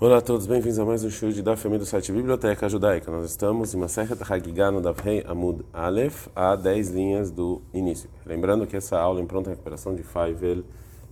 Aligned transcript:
Olá 0.00 0.18
a 0.18 0.20
todos, 0.20 0.46
bem-vindos 0.46 0.78
a 0.78 0.84
mais 0.84 1.02
um 1.02 1.10
show 1.10 1.28
de 1.28 1.42
da 1.42 1.56
família 1.56 1.80
do 1.80 1.84
site 1.84 2.12
Biblioteca 2.12 2.68
Judaica. 2.68 3.10
Nós 3.10 3.28
estamos 3.28 3.74
em 3.74 3.78
Masechet 3.78 4.16
Hagigah 4.22 4.70
no 4.70 4.80
Davrei 4.80 5.24
Amud 5.26 5.64
Aleph, 5.72 6.28
a 6.36 6.54
10 6.54 6.90
linhas 6.90 7.32
do 7.32 7.60
início. 7.74 8.08
Lembrando 8.24 8.64
que 8.64 8.76
essa 8.76 8.96
aula 8.96 9.18
é 9.18 9.24
em 9.24 9.26
pronta 9.26 9.50
recuperação 9.50 9.96
de 9.96 10.04
Faivel 10.04 10.62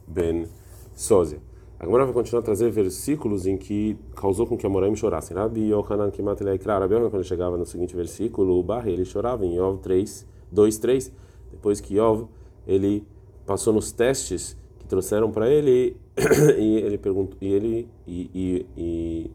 Ben 0.07 0.47
Sozia. 0.95 1.41
Agora 1.81 2.05
vai 2.05 2.15
continuar 2.15 2.43
a 2.43 2.45
trazer 2.45 2.71
versículos 2.71 3.45
em 3.45 3.57
que 3.57 3.99
causou 4.15 4.47
com 4.47 4.57
que 4.57 4.65
Amoraim 4.65 4.95
chorassem. 4.95 5.37
Rabi 5.37 5.73
Yohanan 5.73 6.13
Kimat 6.13 6.41
Leikra, 6.45 6.89
quando 7.11 7.25
chegava 7.25 7.57
no 7.57 7.67
seguinte 7.67 7.97
versículo, 7.97 8.57
o 8.57 8.63
Barre, 8.63 8.93
ele 8.93 9.05
chorava 9.05 9.45
em 9.45 9.57
Yov 9.57 9.81
3, 9.81 10.25
2, 10.53 10.79
3, 10.79 11.13
depois 11.51 11.81
que 11.81 11.97
Yov, 11.97 12.29
ele 12.65 13.05
passou 13.45 13.73
nos 13.73 13.91
testes 13.91 14.57
que 14.79 14.87
trouxeram 14.87 15.33
para 15.33 15.51
ele 15.51 15.97
e 16.59 16.77
ele 16.79 16.99
perguntou 16.99 17.37
e 17.41 17.53
ele 17.53 17.89
e, 18.07 18.31
e, 18.35 18.67
e, 18.77 19.31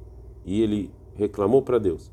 e 0.45 0.61
ele 0.61 0.91
reclamou 1.15 1.61
para 1.61 1.77
Deus. 1.77 2.11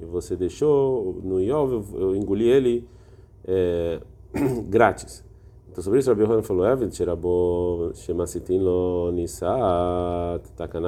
E 0.00 0.04
você 0.04 0.36
deixou 0.36 1.20
no 1.24 1.40
Yov 1.40 1.84
eu 1.94 2.14
engoli 2.14 2.48
ele 2.48 2.88
é, 3.44 4.00
grátis. 4.68 5.24
Então 5.70 5.82
sobre 5.82 5.98
isso 5.98 6.08
Rabi 6.10 6.22
Yohanan 6.22 6.42
falou 6.42 6.64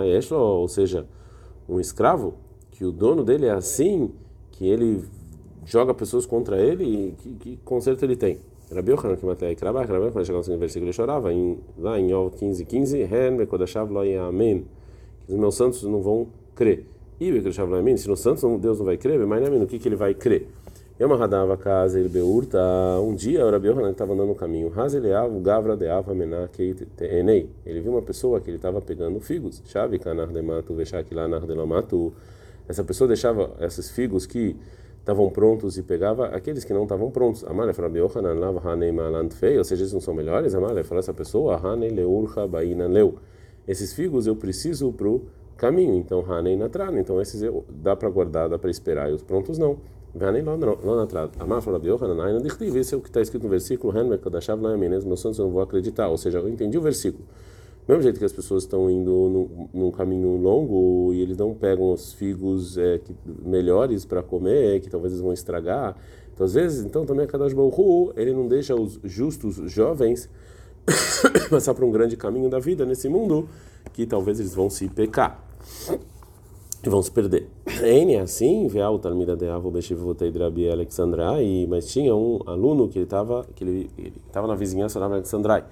yeshlo 0.04 0.38
ou 0.38 0.68
seja 0.68 1.06
um 1.68 1.80
escravo 1.80 2.34
que 2.70 2.84
o 2.84 2.92
dono 2.92 3.24
dele 3.24 3.46
é 3.46 3.50
assim 3.50 4.12
que 4.52 4.68
ele 4.68 5.02
joga 5.64 5.92
pessoas 5.92 6.26
contra 6.26 6.60
ele 6.60 6.84
e 6.84 7.12
que, 7.12 7.34
que 7.34 7.56
conserto 7.64 8.04
ele 8.04 8.14
tem 8.14 8.38
Rabi 8.72 8.92
Yochanan 8.92 9.16
que 9.16 9.26
matei 9.26 9.54
Krabach, 9.54 9.90
Rabi 9.90 10.06
Yochanan 10.06 10.24
chegou 10.24 10.42
no 10.46 10.58
versículo 10.58 10.86
ele 10.86 10.92
chorava 10.92 11.32
em, 11.32 11.58
lá 11.78 11.98
em 11.98 12.10
Yov 12.10 12.36
15, 12.36 12.64
15, 12.64 13.04
Ren 13.04 13.36
bekodashav 13.36 13.90
lo 13.90 14.04
yamin, 14.04 14.64
que 15.26 15.32
os 15.32 15.38
meus 15.38 15.54
santos 15.54 15.82
não 15.82 16.00
vão 16.00 16.28
crer. 16.54 16.86
E 17.20 17.30
bekodashav 17.30 17.68
lo 17.68 17.76
yamin, 17.76 17.96
se 17.96 18.08
nos 18.08 18.20
santos 18.20 18.42
Deus 18.60 18.78
não 18.78 18.86
vai 18.86 18.96
crer, 18.96 19.18
mas 19.26 19.46
o 19.48 19.66
que 19.66 19.78
que 19.78 19.88
ele 19.88 19.96
vai 19.96 20.14
crer? 20.14 20.48
Yama 20.98 21.16
Hadava 21.22 21.56
casa 21.56 21.98
ele 21.98 22.08
beurta, 22.08 22.60
um 23.00 23.16
dia 23.16 23.44
o 23.44 23.50
Rabi 23.50 23.66
Yochanan 23.66 23.90
estava 23.90 24.12
andando 24.12 24.28
no 24.28 24.34
caminho, 24.36 24.72
Hazeleav 24.74 25.40
gavra 25.40 25.76
deava 25.76 26.14
mená 26.14 26.48
enei, 27.00 27.50
ele 27.66 27.80
viu 27.80 27.90
uma 27.90 28.02
pessoa 28.02 28.40
que 28.40 28.48
ele 28.48 28.58
estava 28.58 28.80
pegando 28.80 29.18
figos, 29.18 29.60
chave 29.66 29.98
kanar 29.98 30.28
de 30.28 30.40
mato, 30.40 30.72
veshakilanar 30.72 31.44
de 31.46 31.52
lamato, 31.52 32.12
essa 32.68 32.84
pessoa 32.84 33.08
deixava 33.08 33.50
esses 33.60 33.90
figos 33.90 34.24
que 34.24 34.56
estavam 35.04 35.28
prontos 35.28 35.76
e 35.76 35.82
pegava 35.82 36.28
aqueles 36.28 36.64
que 36.64 36.72
não 36.72 36.84
estavam 36.84 37.10
prontos. 37.10 37.44
Amalha 37.44 37.74
falou, 37.74 37.94
Yohanan 37.94 38.32
lava 38.40 38.66
hanei 38.66 38.90
malant 38.90 39.34
fei, 39.34 39.58
ou 39.58 39.62
seja, 39.62 39.82
eles 39.82 39.92
não 39.92 40.00
são 40.00 40.14
melhores. 40.14 40.54
Amalha 40.54 40.82
falou, 40.82 41.00
essa 41.00 41.12
pessoa, 41.12 41.60
hanei 41.62 41.90
leulcha 41.90 42.46
bainan 42.46 42.88
leu. 42.88 43.16
Esses 43.68 43.92
figos 43.92 44.26
eu 44.26 44.34
preciso 44.34 44.90
para 44.92 45.06
o 45.06 45.26
caminho, 45.58 45.94
então 45.94 46.24
hanei 46.26 46.56
natrana. 46.56 46.98
Então 46.98 47.20
esses 47.20 47.42
eu, 47.42 47.66
dá 47.68 47.94
para 47.94 48.08
guardar, 48.08 48.48
dá 48.48 48.58
para 48.58 48.70
esperar, 48.70 49.10
e 49.10 49.12
os 49.12 49.22
prontos 49.22 49.58
não. 49.58 49.76
Hanei 50.18 50.42
lá 50.42 50.56
na 50.56 51.06
trás. 51.06 51.30
Amalha 51.38 51.60
falou, 51.60 51.84
Yohanan 51.84 52.24
ainda 52.24 52.40
dichtiv, 52.40 52.74
esse 52.76 52.94
é 52.94 52.96
o 52.96 53.00
que 53.02 53.08
está 53.08 53.20
escrito 53.20 53.42
no 53.42 53.50
versículo, 53.50 53.94
Henmek 53.96 54.24
kadashav 54.24 54.58
la 54.62 54.70
yaminez, 54.70 55.04
meus 55.04 55.20
santos 55.20 55.38
eu 55.38 55.44
não 55.44 55.52
vou 55.52 55.60
acreditar. 55.60 56.08
Ou 56.08 56.16
seja, 56.16 56.38
eu 56.38 56.48
entendi 56.48 56.78
o 56.78 56.80
versículo. 56.80 57.26
Mesmo 57.86 58.02
jeito 58.02 58.18
que 58.18 58.24
as 58.24 58.32
pessoas 58.32 58.62
estão 58.62 58.90
indo 58.90 59.10
num, 59.10 59.68
num 59.74 59.90
caminho 59.90 60.36
longo 60.36 61.12
e 61.12 61.20
eles 61.20 61.36
não 61.36 61.52
pegam 61.52 61.92
os 61.92 62.14
figos 62.14 62.78
é, 62.78 62.98
que, 62.98 63.14
melhores 63.44 64.06
para 64.06 64.22
comer, 64.22 64.80
que 64.80 64.88
talvez 64.88 65.12
eles 65.12 65.22
vão 65.22 65.32
estragar. 65.32 65.94
Então, 66.32 66.46
às 66.46 66.54
vezes, 66.54 66.84
então 66.84 67.04
também 67.04 67.24
a 67.24 67.28
Kadosh 67.28 67.52
Baruch 67.52 68.12
ele 68.16 68.32
não 68.32 68.48
deixa 68.48 68.74
os 68.74 68.98
justos 69.04 69.56
jovens 69.70 70.28
passar 71.50 71.74
por 71.74 71.84
um 71.84 71.90
grande 71.90 72.16
caminho 72.16 72.48
da 72.48 72.58
vida 72.58 72.86
nesse 72.86 73.08
mundo 73.08 73.48
que 73.92 74.06
talvez 74.06 74.40
eles 74.40 74.54
vão 74.54 74.70
se 74.70 74.88
pecar 74.88 75.44
e 76.82 76.88
vão 76.88 77.02
se 77.02 77.10
perder. 77.10 77.48
N 77.82 78.14
é 78.14 78.20
assim, 78.20 78.66
o 78.66 78.98
Talmida 78.98 79.36
de 79.36 79.46
Avo 79.48 79.70
Beshivotei 79.70 80.30
Drabi 80.30 80.68
Alexandrai, 80.68 81.66
mas 81.68 81.90
tinha 81.90 82.14
um 82.14 82.40
aluno 82.46 82.88
que 82.88 82.98
ele 82.98 83.04
estava 83.04 83.46
que 83.54 83.64
ele 83.64 83.90
estava 84.26 84.46
na 84.46 84.54
vizinhança 84.54 84.98
da 84.98 85.06
Alexandrai. 85.06 85.64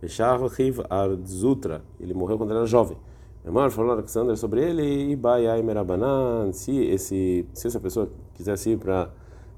Beshachiv 0.00 0.80
Arzutra, 0.88 1.82
ele 2.00 2.14
morreu 2.14 2.38
quando 2.38 2.52
era 2.52 2.66
jovem. 2.66 2.96
Memar 3.44 3.70
falou 3.70 3.92
Alexander 3.92 4.36
sobre 4.36 4.62
ele 4.62 5.12
e 5.12 5.16
Bayai 5.16 5.62
Merabanan, 5.62 6.52
se 6.52 6.76
esse 6.76 7.46
se 7.52 7.66
essa 7.66 7.80
pessoa 7.80 8.10
quisesse 8.34 8.70
ir 8.70 8.78
para 8.78 9.10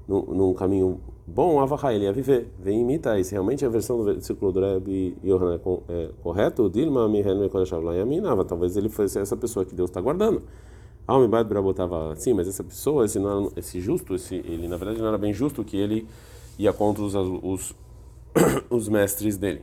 num, 0.07 0.21
num, 0.21 0.53
caminho 0.53 0.99
bom, 1.27 1.59
Avahai, 1.59 1.95
ele 1.95 2.05
ia 2.05 2.13
viver. 2.13 2.49
Vem 2.59 2.81
imita 2.81 3.19
isso. 3.19 3.31
Realmente 3.31 3.65
a 3.65 3.69
versão 3.69 3.97
do 3.97 4.03
versículo 4.03 4.51
do 4.51 4.59
Rebbe 4.59 5.17
Yohanan 5.23 5.59
é, 5.89 5.93
é 5.93 6.09
correto? 6.21 6.69
Dilma 6.69 7.07
Mihen 7.07 7.49
Yaminava. 7.97 8.45
Talvez 8.45 8.77
ele 8.77 8.89
fosse 8.89 9.19
essa 9.19 9.37
pessoa 9.37 9.65
que 9.65 9.75
Deus 9.75 9.89
está 9.89 10.01
guardando. 10.01 10.41
Almibad 11.07 11.47
Brabotava 11.47 12.15
sim, 12.15 12.33
mas 12.33 12.47
essa 12.47 12.63
pessoa, 12.63 13.05
esse, 13.05 13.19
não, 13.19 13.51
esse 13.55 13.81
justo, 13.81 14.15
esse, 14.15 14.35
ele 14.35 14.67
na 14.67 14.77
verdade 14.77 14.99
não 14.99 15.07
era 15.07 15.17
bem 15.17 15.33
justo 15.33 15.63
que 15.63 15.75
ele 15.75 16.07
ia 16.57 16.71
contra 16.71 17.03
os, 17.03 17.15
os, 17.15 17.75
os 18.69 18.87
mestres 18.87 19.37
dele. 19.37 19.61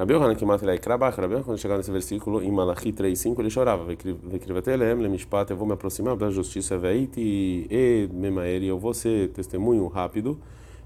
Rabi 0.00 0.14
Yohanan 0.14 0.34
que 0.34 0.46
mata 0.46 0.64
ele 0.64 0.78
Krabach, 0.78 1.20
Rabi 1.20 1.42
quando 1.42 1.58
chegar 1.58 1.76
nesse 1.76 1.90
versículo, 1.90 2.42
em 2.42 2.50
Malachi 2.50 2.90
3:5 2.90 3.38
ele 3.38 3.50
chorava, 3.50 3.84
Vekrivetelem, 3.84 4.94
Lemishpat, 4.94 5.50
eu 5.50 5.58
vou 5.58 5.66
me 5.66 5.74
aproximar 5.74 6.16
da 6.16 6.30
justiça, 6.30 6.78
Veiti, 6.78 7.66
e 7.70 8.08
Memaeri, 8.10 8.66
eu 8.66 8.78
vou 8.78 8.94
ser 8.94 9.28
testemunho 9.28 9.86
rápido, 9.88 10.40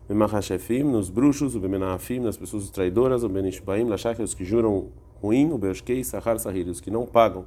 Memachashefim, 0.09 0.83
nos 0.83 1.11
bruxos, 1.11 1.55
o 1.55 1.61
Bemenahafim, 1.61 2.19
nas 2.19 2.37
pessoas 2.37 2.69
traidoras, 2.71 3.23
o 3.23 3.29
Benishbaim, 3.29 3.85
Lashach, 3.85 4.21
os 4.21 4.35
que 4.35 4.45
juram 4.45 4.89
ruim, 5.23 5.53
o 5.53 5.59
Beoshkei, 5.59 6.03
Sahar, 6.03 6.41
Sahir, 6.41 6.67
os 6.67 6.81
que 6.81 6.91
não 6.91 7.07
pagam 7.07 7.45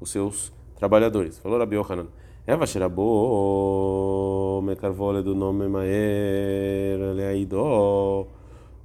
os 0.00 0.08
seus 0.08 0.52
trabalhadores. 0.76 1.36
Falou 1.36 1.58
Rabi 1.58 1.74
Yohanan. 1.74 2.06
Eva 2.46 2.64
Sherabo, 2.64 4.62
Mekarvole 4.62 5.20
do 5.20 5.34
nome 5.34 5.66
Maer, 5.66 7.12
Leaidó 7.12 8.28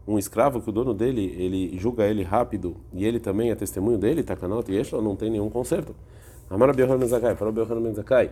um 0.08 0.18
escravo 0.18 0.62
que 0.62 0.70
o 0.70 0.72
dono 0.72 0.94
dele 0.94 1.36
ele 1.38 1.78
julga 1.78 2.06
ele 2.06 2.24
rápido 2.24 2.78
e 2.94 3.06
ele 3.06 3.20
também 3.20 3.52
é 3.52 3.56
testemunho 3.56 3.98
dele, 3.98 4.24
takanot 4.24 4.72
e 4.72 5.02
não 5.02 5.16
tem 5.16 5.30
nenhum 5.30 5.50
conserto. 5.50 5.94
Amar 6.50 6.70
Abiyohan 6.70 6.98
Menzakai, 6.98 7.36
falou 7.36 7.52
Abiyohan 7.52 7.82
Menzakai, 7.82 8.32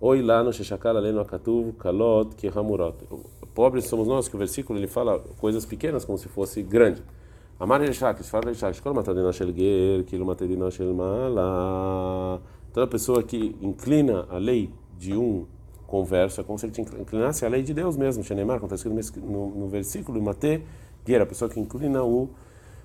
oi 0.00 0.22
lá 0.22 0.44
no 0.44 0.52
Sheshakal 0.52 0.96
aleno 0.96 1.20
akatuv 1.20 1.72
kalot 1.76 2.36
ki 2.36 2.48
hamurot. 2.48 3.04
Pobres 3.52 3.86
somos 3.86 4.06
nós, 4.06 4.28
que 4.28 4.36
o 4.36 4.38
versículo 4.38 4.78
ele 4.78 4.86
fala 4.86 5.18
coisas 5.40 5.66
pequenas 5.66 6.04
como 6.04 6.16
se 6.16 6.28
fosse 6.28 6.62
grande. 6.62 7.02
Amar 7.58 7.82
Yeshak, 7.82 8.22
fala 8.22 8.50
Yeshak, 8.50 8.80
kol 8.80 8.94
matadina 8.94 9.32
shel 9.32 9.52
ger, 9.52 10.04
kilo 10.04 10.24
matadina 10.24 10.70
shel 10.70 10.94
mala. 10.94 12.40
Toda 12.72 12.86
pessoa 12.86 13.24
que 13.24 13.56
inclina 13.60 14.24
a 14.30 14.38
lei 14.38 14.70
de 14.96 15.16
um 15.16 15.46
converso 15.88 16.40
é 16.40 16.44
como 16.44 16.56
se 16.56 16.66
ele 16.66 16.74
inclinasse 17.00 17.44
a 17.44 17.48
lei 17.48 17.64
de 17.64 17.74
Deus 17.74 17.96
mesmo. 17.96 18.22
Shenemar, 18.22 18.60
como 18.60 18.72
escrito 19.00 19.26
no, 19.26 19.48
no 19.48 19.66
versículo, 19.66 20.22
Mate 20.22 20.62
guerra, 21.08 21.24
a 21.24 21.26
pessoa 21.26 21.50
que 21.50 21.58
inclina 21.58 22.02
o 22.04 22.28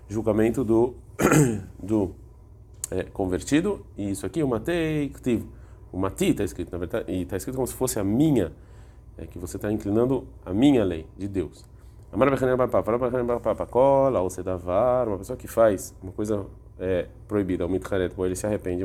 julgamento 0.07 0.63
do, 0.63 0.95
do 1.77 2.15
é, 2.89 3.03
convertido, 3.03 3.85
e 3.97 4.11
isso 4.11 4.25
aqui, 4.25 4.41
o 4.41 4.47
matei, 4.47 5.11
o 5.91 5.97
mati 5.97 6.29
está 6.29 6.43
escrito, 6.43 6.71
na 6.71 6.77
verdade, 6.77 7.11
e 7.11 7.23
está 7.23 7.35
escrito 7.35 7.55
como 7.55 7.67
se 7.67 7.73
fosse 7.73 7.99
a 7.99 8.03
minha, 8.03 8.51
é 9.17 9.25
que 9.25 9.37
você 9.37 9.57
está 9.57 9.71
inclinando 9.71 10.25
a 10.45 10.53
minha 10.53 10.83
lei 10.83 11.05
de 11.17 11.27
Deus. 11.27 11.65
Uma 12.11 12.25
pessoa 15.17 15.37
que 15.37 15.47
faz 15.47 15.93
uma 16.01 16.11
coisa 16.11 16.45
é, 16.79 17.07
proibida, 17.27 17.65
ele 17.65 18.35
se 18.35 18.45
arrepende, 18.45 18.83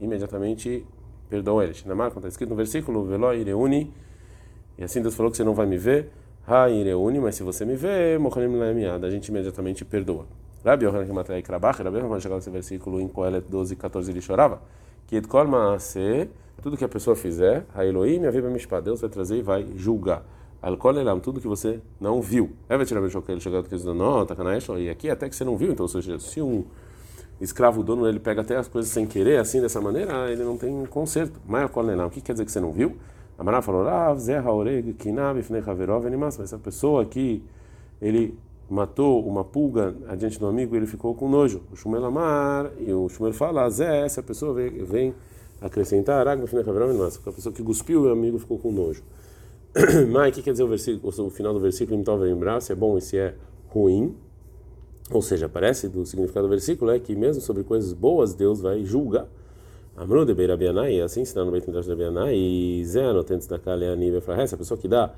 imediatamente 0.00 0.84
perdoa 1.30 1.64
ele. 1.64 1.72
Está 1.72 2.28
escrito 2.28 2.50
no 2.50 2.56
versículo, 2.56 3.08
e 4.76 4.84
assim 4.84 5.00
Deus 5.02 5.14
falou 5.14 5.30
que 5.30 5.36
você 5.36 5.44
não 5.44 5.54
vai 5.54 5.66
me 5.66 5.78
ver, 5.78 6.10
Haireuni, 6.48 7.20
mas 7.20 7.34
se 7.34 7.42
você 7.42 7.64
me 7.66 7.76
vê, 7.76 8.16
Mochanim 8.16 8.56
Laemiad, 8.56 9.04
a 9.04 9.10
gente 9.10 9.28
imediatamente 9.28 9.84
perdoa. 9.84 10.24
Rabi 10.64 10.86
Yohanan 10.86 11.04
que 11.04 11.12
matai 11.12 11.42
Krabach, 11.42 11.82
Rabi 11.82 11.98
Yohanan, 11.98 12.18
chegava 12.20 12.36
nesse 12.36 12.48
versículo 12.48 12.98
em 12.98 13.06
Coelet 13.06 13.46
12, 13.50 13.76
14, 13.76 14.10
ele 14.10 14.22
chorava, 14.22 14.62
que 15.06 15.16
Edkol 15.16 15.46
Maase, 15.46 16.30
tudo 16.62 16.74
que 16.74 16.84
a 16.84 16.88
pessoa 16.88 17.14
fizer, 17.14 17.66
Hailoim, 17.74 18.24
a 18.24 18.30
vida 18.30 18.48
Mishpah, 18.48 18.80
Deus 18.80 19.02
vai 19.02 19.10
trazer 19.10 19.36
e 19.36 19.42
vai 19.42 19.66
julgar. 19.76 20.24
Alcool 20.62 20.94
tudo 21.20 21.38
que 21.38 21.46
você 21.46 21.80
não 22.00 22.22
viu. 22.22 22.50
É 22.68 22.82
tirar 22.84 23.00
o 23.00 23.24
ele 23.28 23.40
chegou 23.40 23.62
que 23.62 23.68
dizendo, 23.68 23.94
não, 23.94 24.24
Takanaesh, 24.24 24.68
e 24.78 24.88
aqui 24.88 25.10
até 25.10 25.28
que 25.28 25.36
você 25.36 25.44
não 25.44 25.56
viu, 25.56 25.70
então, 25.70 25.84
ou 25.84 25.88
seja, 25.88 26.18
se 26.18 26.40
um 26.40 26.64
escravo 27.40 27.82
dono 27.84 28.08
ele 28.08 28.18
pega 28.18 28.40
até 28.40 28.56
as 28.56 28.66
coisas 28.66 28.90
sem 28.90 29.06
querer, 29.06 29.38
assim, 29.38 29.60
dessa 29.60 29.80
maneira, 29.82 30.30
ele 30.32 30.42
não 30.42 30.56
tem 30.56 30.84
conserto. 30.86 31.38
Mas 31.46 31.62
Alcool 31.64 31.84
o 32.06 32.10
que 32.10 32.22
quer 32.22 32.32
dizer 32.32 32.46
que 32.46 32.50
você 32.50 32.58
não 32.58 32.72
viu? 32.72 32.96
Amará 33.38 33.62
falou, 33.62 33.84
Rav, 33.84 34.18
Zé 34.18 34.36
Haoreg, 34.36 34.94
Kinab, 34.94 35.40
Fnei 35.42 35.62
Haverov, 35.64 36.04
Animas, 36.04 36.36
mas 36.36 36.48
essa 36.52 36.58
pessoa 36.58 37.04
que 37.04 37.42
ele 38.02 38.36
matou 38.68 39.24
uma 39.24 39.44
pulga 39.44 39.94
adiante 40.08 40.40
do 40.40 40.46
amigo, 40.46 40.74
ele 40.74 40.86
ficou 40.86 41.14
com 41.14 41.28
nojo. 41.28 41.62
O 41.72 41.76
Shumel 41.76 42.04
Amar, 42.04 42.72
e 42.80 42.92
o 42.92 43.08
Shumel 43.08 43.32
fala, 43.32 43.70
Zé, 43.70 44.04
essa 44.04 44.22
pessoa 44.22 44.52
vem, 44.52 44.84
vem 44.84 45.14
acrescentar, 45.60 46.26
Arag, 46.26 46.44
Fnei 46.48 46.62
Haverov, 46.62 46.90
Animas, 46.90 47.20
a 47.24 47.32
pessoa 47.32 47.52
que 47.52 47.62
cuspiu 47.62 48.06
e 48.06 48.08
o 48.08 48.12
amigo 48.12 48.38
ficou 48.40 48.58
com 48.58 48.72
nojo. 48.72 49.04
Mas 50.10 50.30
o 50.30 50.32
que 50.34 50.42
quer 50.42 50.50
dizer 50.50 50.64
o, 50.64 50.68
versículo, 50.68 51.26
o 51.26 51.30
final 51.30 51.54
do 51.54 51.60
versículo? 51.60 51.98
Então, 51.98 52.16
lembrar 52.16 52.60
se 52.60 52.72
é 52.72 52.74
bom 52.74 52.98
e 52.98 53.00
se 53.00 53.16
é 53.16 53.34
ruim. 53.68 54.16
Ou 55.10 55.22
seja, 55.22 55.48
parece 55.48 55.88
do 55.88 56.04
significado 56.04 56.46
do 56.46 56.50
versículo 56.50 56.90
é 56.90 56.98
que 56.98 57.14
mesmo 57.14 57.40
sobre 57.40 57.62
coisas 57.62 57.92
boas 57.92 58.34
Deus 58.34 58.60
vai 58.60 58.84
julgar. 58.84 59.28
Amru 60.00 60.24
de 60.24 60.32
Beirabianai, 60.32 61.00
assim 61.00 61.22
ensinando 61.22 61.46
no 61.46 61.52
Beit 61.52 61.66
Midrash 61.66 61.86
de 61.86 61.92
Beirabianai, 61.96 62.32
e 62.36 62.84
Zé 62.84 63.04
anotentes 63.04 63.48
da 63.48 63.58
Kaleani 63.58 64.12
essa 64.38 64.56
pessoa 64.56 64.78
que 64.78 64.86
dá 64.86 65.12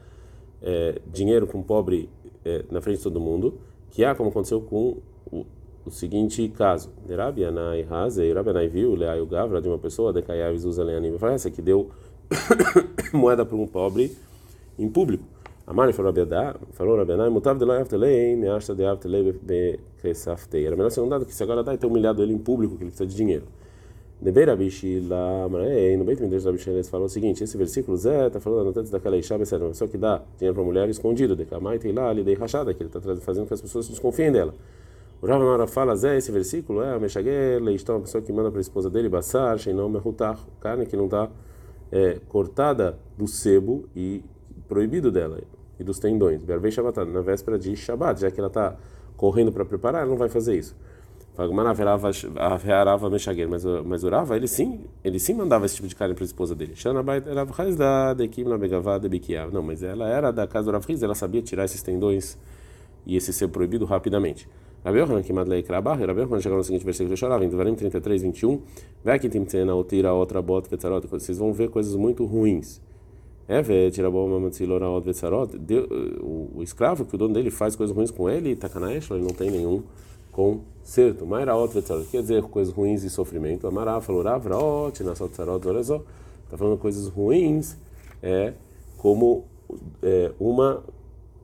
é, 0.62 0.98
dinheiro 1.06 1.46
para 1.46 1.58
um 1.58 1.62
pobre 1.62 2.08
é, 2.42 2.64
na 2.70 2.80
frente 2.80 2.96
de 2.96 3.02
todo 3.02 3.20
mundo, 3.20 3.58
que 3.90 4.02
há 4.02 4.14
como 4.14 4.30
aconteceu 4.30 4.62
com 4.62 4.96
o, 5.30 5.44
o 5.84 5.90
seguinte 5.90 6.48
caso. 6.48 6.90
Derabianai 7.06 7.86
Hazei, 7.90 8.32
Rabianai 8.32 8.68
viu, 8.68 8.94
Leai 8.94 9.22
Gavra 9.26 9.60
de 9.60 9.68
uma 9.68 9.76
pessoa, 9.76 10.14
Decaiavis 10.14 10.64
usa 10.64 10.82
Leani 10.82 11.14
essa 11.30 11.50
que 11.50 11.60
deu 11.60 11.90
moeda 13.12 13.44
para 13.44 13.56
um 13.56 13.66
pobre 13.66 14.16
em 14.78 14.88
público. 14.88 15.24
Amari 15.66 15.92
falou 15.92 16.10
Rabiadá, 16.10 16.56
falou 16.70 16.96
Rabianai, 16.96 17.28
mutav 17.28 17.58
de 17.58 17.66
loyav 17.66 17.86
telei, 17.86 18.34
me 18.34 18.48
acha 18.48 18.74
de 18.74 18.86
av 18.86 18.98
telei 18.98 19.30
bekesaftei. 19.30 20.64
Era 20.64 20.74
melhor 20.74 20.90
ser 20.90 21.02
um 21.02 21.08
dado 21.08 21.26
que 21.26 21.34
se 21.34 21.42
agora 21.42 21.62
dá 21.62 21.74
e 21.74 21.76
ter 21.76 21.86
humilhado 21.86 22.22
ele 22.22 22.32
em 22.32 22.38
público, 22.38 22.78
que 22.78 22.82
ele 22.82 22.90
precisa 22.90 23.06
de 23.06 23.14
dinheiro. 23.14 23.44
Debei 24.20 24.44
Rabishi 24.44 25.00
lá, 25.00 25.48
no 25.48 26.04
Beit 26.04 26.22
Midrash 26.22 26.44
Rabishi 26.44 26.68
eles 26.68 26.90
falam 26.90 27.06
o 27.06 27.08
seguinte, 27.08 27.42
esse 27.42 27.56
versículo 27.56 27.96
Zé 27.96 28.26
está 28.26 28.38
falando 28.38 28.78
antes 28.78 28.90
daquela 28.90 29.16
Isha 29.16 29.38
Besser, 29.38 29.58
uma 29.58 29.68
pessoa 29.68 29.88
que 29.88 29.96
dá 29.96 30.20
dinheiro 30.36 30.54
para 30.54 30.62
mulher 30.62 30.90
escondido, 30.90 31.34
de 31.34 31.46
tem 31.78 31.92
lá, 31.92 32.10
ali 32.10 32.22
dei 32.22 32.34
rachada, 32.34 32.74
que 32.74 32.82
ele 32.82 32.90
está 32.90 33.00
fazendo 33.00 33.44
com 33.44 33.48
que 33.48 33.54
as 33.54 33.62
pessoas 33.62 33.88
desconfiem 33.88 34.30
dela. 34.30 34.52
O 35.22 35.26
Rav 35.26 35.42
Mara 35.42 35.66
fala, 35.66 35.96
Zé, 35.96 36.18
esse 36.18 36.30
versículo 36.30 36.82
é 36.82 36.92
a 36.92 36.98
Meshagel, 36.98 37.66
está 37.70 37.94
uma 37.94 38.00
pessoa 38.00 38.22
que 38.22 38.30
manda 38.30 38.50
para 38.50 38.60
a 38.60 38.62
esposa 38.62 38.90
dele, 38.90 39.08
Bassar, 39.08 39.56
Sheinom 39.56 39.88
Mehutar, 39.88 40.38
carne 40.60 40.84
que 40.84 40.98
não 40.98 41.06
está 41.06 41.30
é, 41.90 42.18
cortada 42.28 42.98
do 43.16 43.26
sebo 43.26 43.88
e 43.96 44.22
proibido 44.68 45.10
dela, 45.10 45.40
e 45.78 45.84
dos 45.84 45.98
tendões. 45.98 46.42
Bervei 46.42 46.70
Shabbat, 46.70 47.06
na 47.06 47.22
véspera 47.22 47.58
de 47.58 47.74
Shabbat, 47.74 48.20
já 48.20 48.30
que 48.30 48.38
ela 48.38 48.48
está 48.48 48.76
correndo 49.16 49.50
para 49.50 49.64
preparar, 49.64 50.02
ela 50.02 50.10
não 50.10 50.18
vai 50.18 50.28
fazer 50.28 50.58
isso. 50.58 50.76
Mas, 53.48 53.64
mas 53.86 54.04
o 54.04 54.08
Rava, 54.10 54.36
ele 54.36 54.46
sim, 54.46 54.80
ele 55.02 55.18
sim 55.18 55.32
mandava 55.32 55.64
esse 55.64 55.76
tipo 55.76 55.88
de 55.88 55.96
carne 55.96 56.14
para 56.14 56.24
a 56.24 56.26
esposa 56.26 56.54
dele. 56.54 56.74
Não, 59.52 59.62
mas 59.62 59.82
ela 59.82 60.08
era 60.08 60.30
da 60.30 60.46
casa 60.46 60.70
do 60.70 60.72
Rav 60.72 60.84
ela 61.02 61.14
sabia 61.14 61.40
tirar 61.40 61.64
esses 61.64 61.82
tendões 61.82 62.36
e 63.06 63.16
esse 63.16 63.32
ser 63.32 63.48
proibido 63.48 63.86
rapidamente. 63.86 64.46
Rabi 64.84 64.98
Yohanan, 64.98 65.22
que 65.22 65.32
Madlei 65.32 65.62
Krabah, 65.62 65.94
Rabi 65.94 66.42
chegou 66.42 66.58
no 66.58 66.64
seguinte 66.64 66.84
versículo, 66.84 67.16
chorava, 67.16 67.44
em 67.44 67.48
Devarim 67.48 67.74
33, 67.74 68.22
21, 68.22 68.60
vai 69.04 69.18
que 69.18 69.28
tem 69.28 69.70
outra 70.10 70.40
bota, 70.42 70.68
vetzarot, 70.70 71.06
vocês 71.06 71.38
vão 71.38 71.52
ver 71.52 71.68
coisas 71.70 71.94
muito 71.94 72.24
ruins. 72.24 72.80
É, 73.46 73.60
vê, 73.60 73.90
tira 73.90 74.08
outra 74.08 75.00
vetzarot, 75.00 75.58
o 76.22 76.62
escravo 76.62 77.04
que 77.04 77.14
o 77.14 77.18
dono 77.18 77.34
dele 77.34 77.50
faz 77.50 77.76
coisas 77.76 77.94
ruins 77.94 78.10
com 78.10 78.28
ele, 78.28 78.56
Takanaesh, 78.56 79.10
ele 79.10 79.22
não 79.22 79.30
tem 79.30 79.50
nenhum 79.50 79.82
conserto. 80.30 81.26
Maira 81.26 81.54
outra 81.54 81.82
quer 82.10 82.22
dizer 82.22 82.42
coisas 82.44 82.72
ruins 82.72 83.02
e 83.02 83.10
sofrimento. 83.10 83.66
Amará 83.66 84.00
falou 84.00 84.22
Ravraot, 84.22 85.02
Nassot 85.02 85.34
Sarot, 85.34 85.66
olha 85.66 85.80
está 85.80 86.56
falando 86.56 86.78
coisas 86.78 87.06
ruins, 87.08 87.76
é 88.22 88.54
como 88.98 89.44
é, 90.02 90.32
uma 90.38 90.82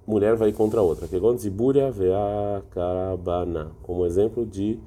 mulher 0.07 0.37
vai 0.37 0.53
contra 0.53 0.81
a 0.81 0.83
outra. 0.83 1.07
Que 1.09 1.19
Ziburia 1.39 1.91
vea 1.91 2.63
carabana, 2.71 3.73
como 3.83 4.05
exemplo 4.05 4.45
de, 4.45 4.79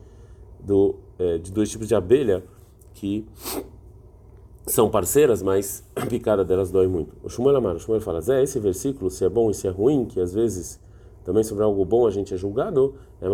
do, 0.60 0.96
é, 1.18 1.38
de 1.38 1.52
dois 1.52 1.70
tipos 1.70 1.88
de 1.88 1.96
abelha 1.96 2.44
que 2.94 3.26
são 4.66 4.90
parceiras, 4.90 5.42
mas 5.42 5.84
a 5.96 6.06
picada 6.06 6.44
delas 6.46 6.72
dói 6.72 6.88
muito. 6.88 7.16
O 7.24 7.30
Shmuel 7.30 7.56
Amar, 7.58 7.76
o 7.76 7.80
Shmuel 7.80 8.02
fala, 8.02 8.22
Zé, 8.22 8.44
esse 8.44 8.60
versículo, 8.60 9.10
se 9.10 9.26
é 9.26 9.30
bom 9.30 9.50
e 9.50 9.54
se 9.54 9.68
é 9.68 9.72
ruim, 9.72 10.06
que 10.06 10.20
às 10.20 10.34
vezes 10.34 10.80
também 11.24 11.44
sobre 11.44 11.64
algo 11.64 11.84
bom 11.86 12.08
a 12.08 12.12
gente 12.12 12.34
é 12.34 12.38
julgado, 12.38 12.96
é 13.22 13.28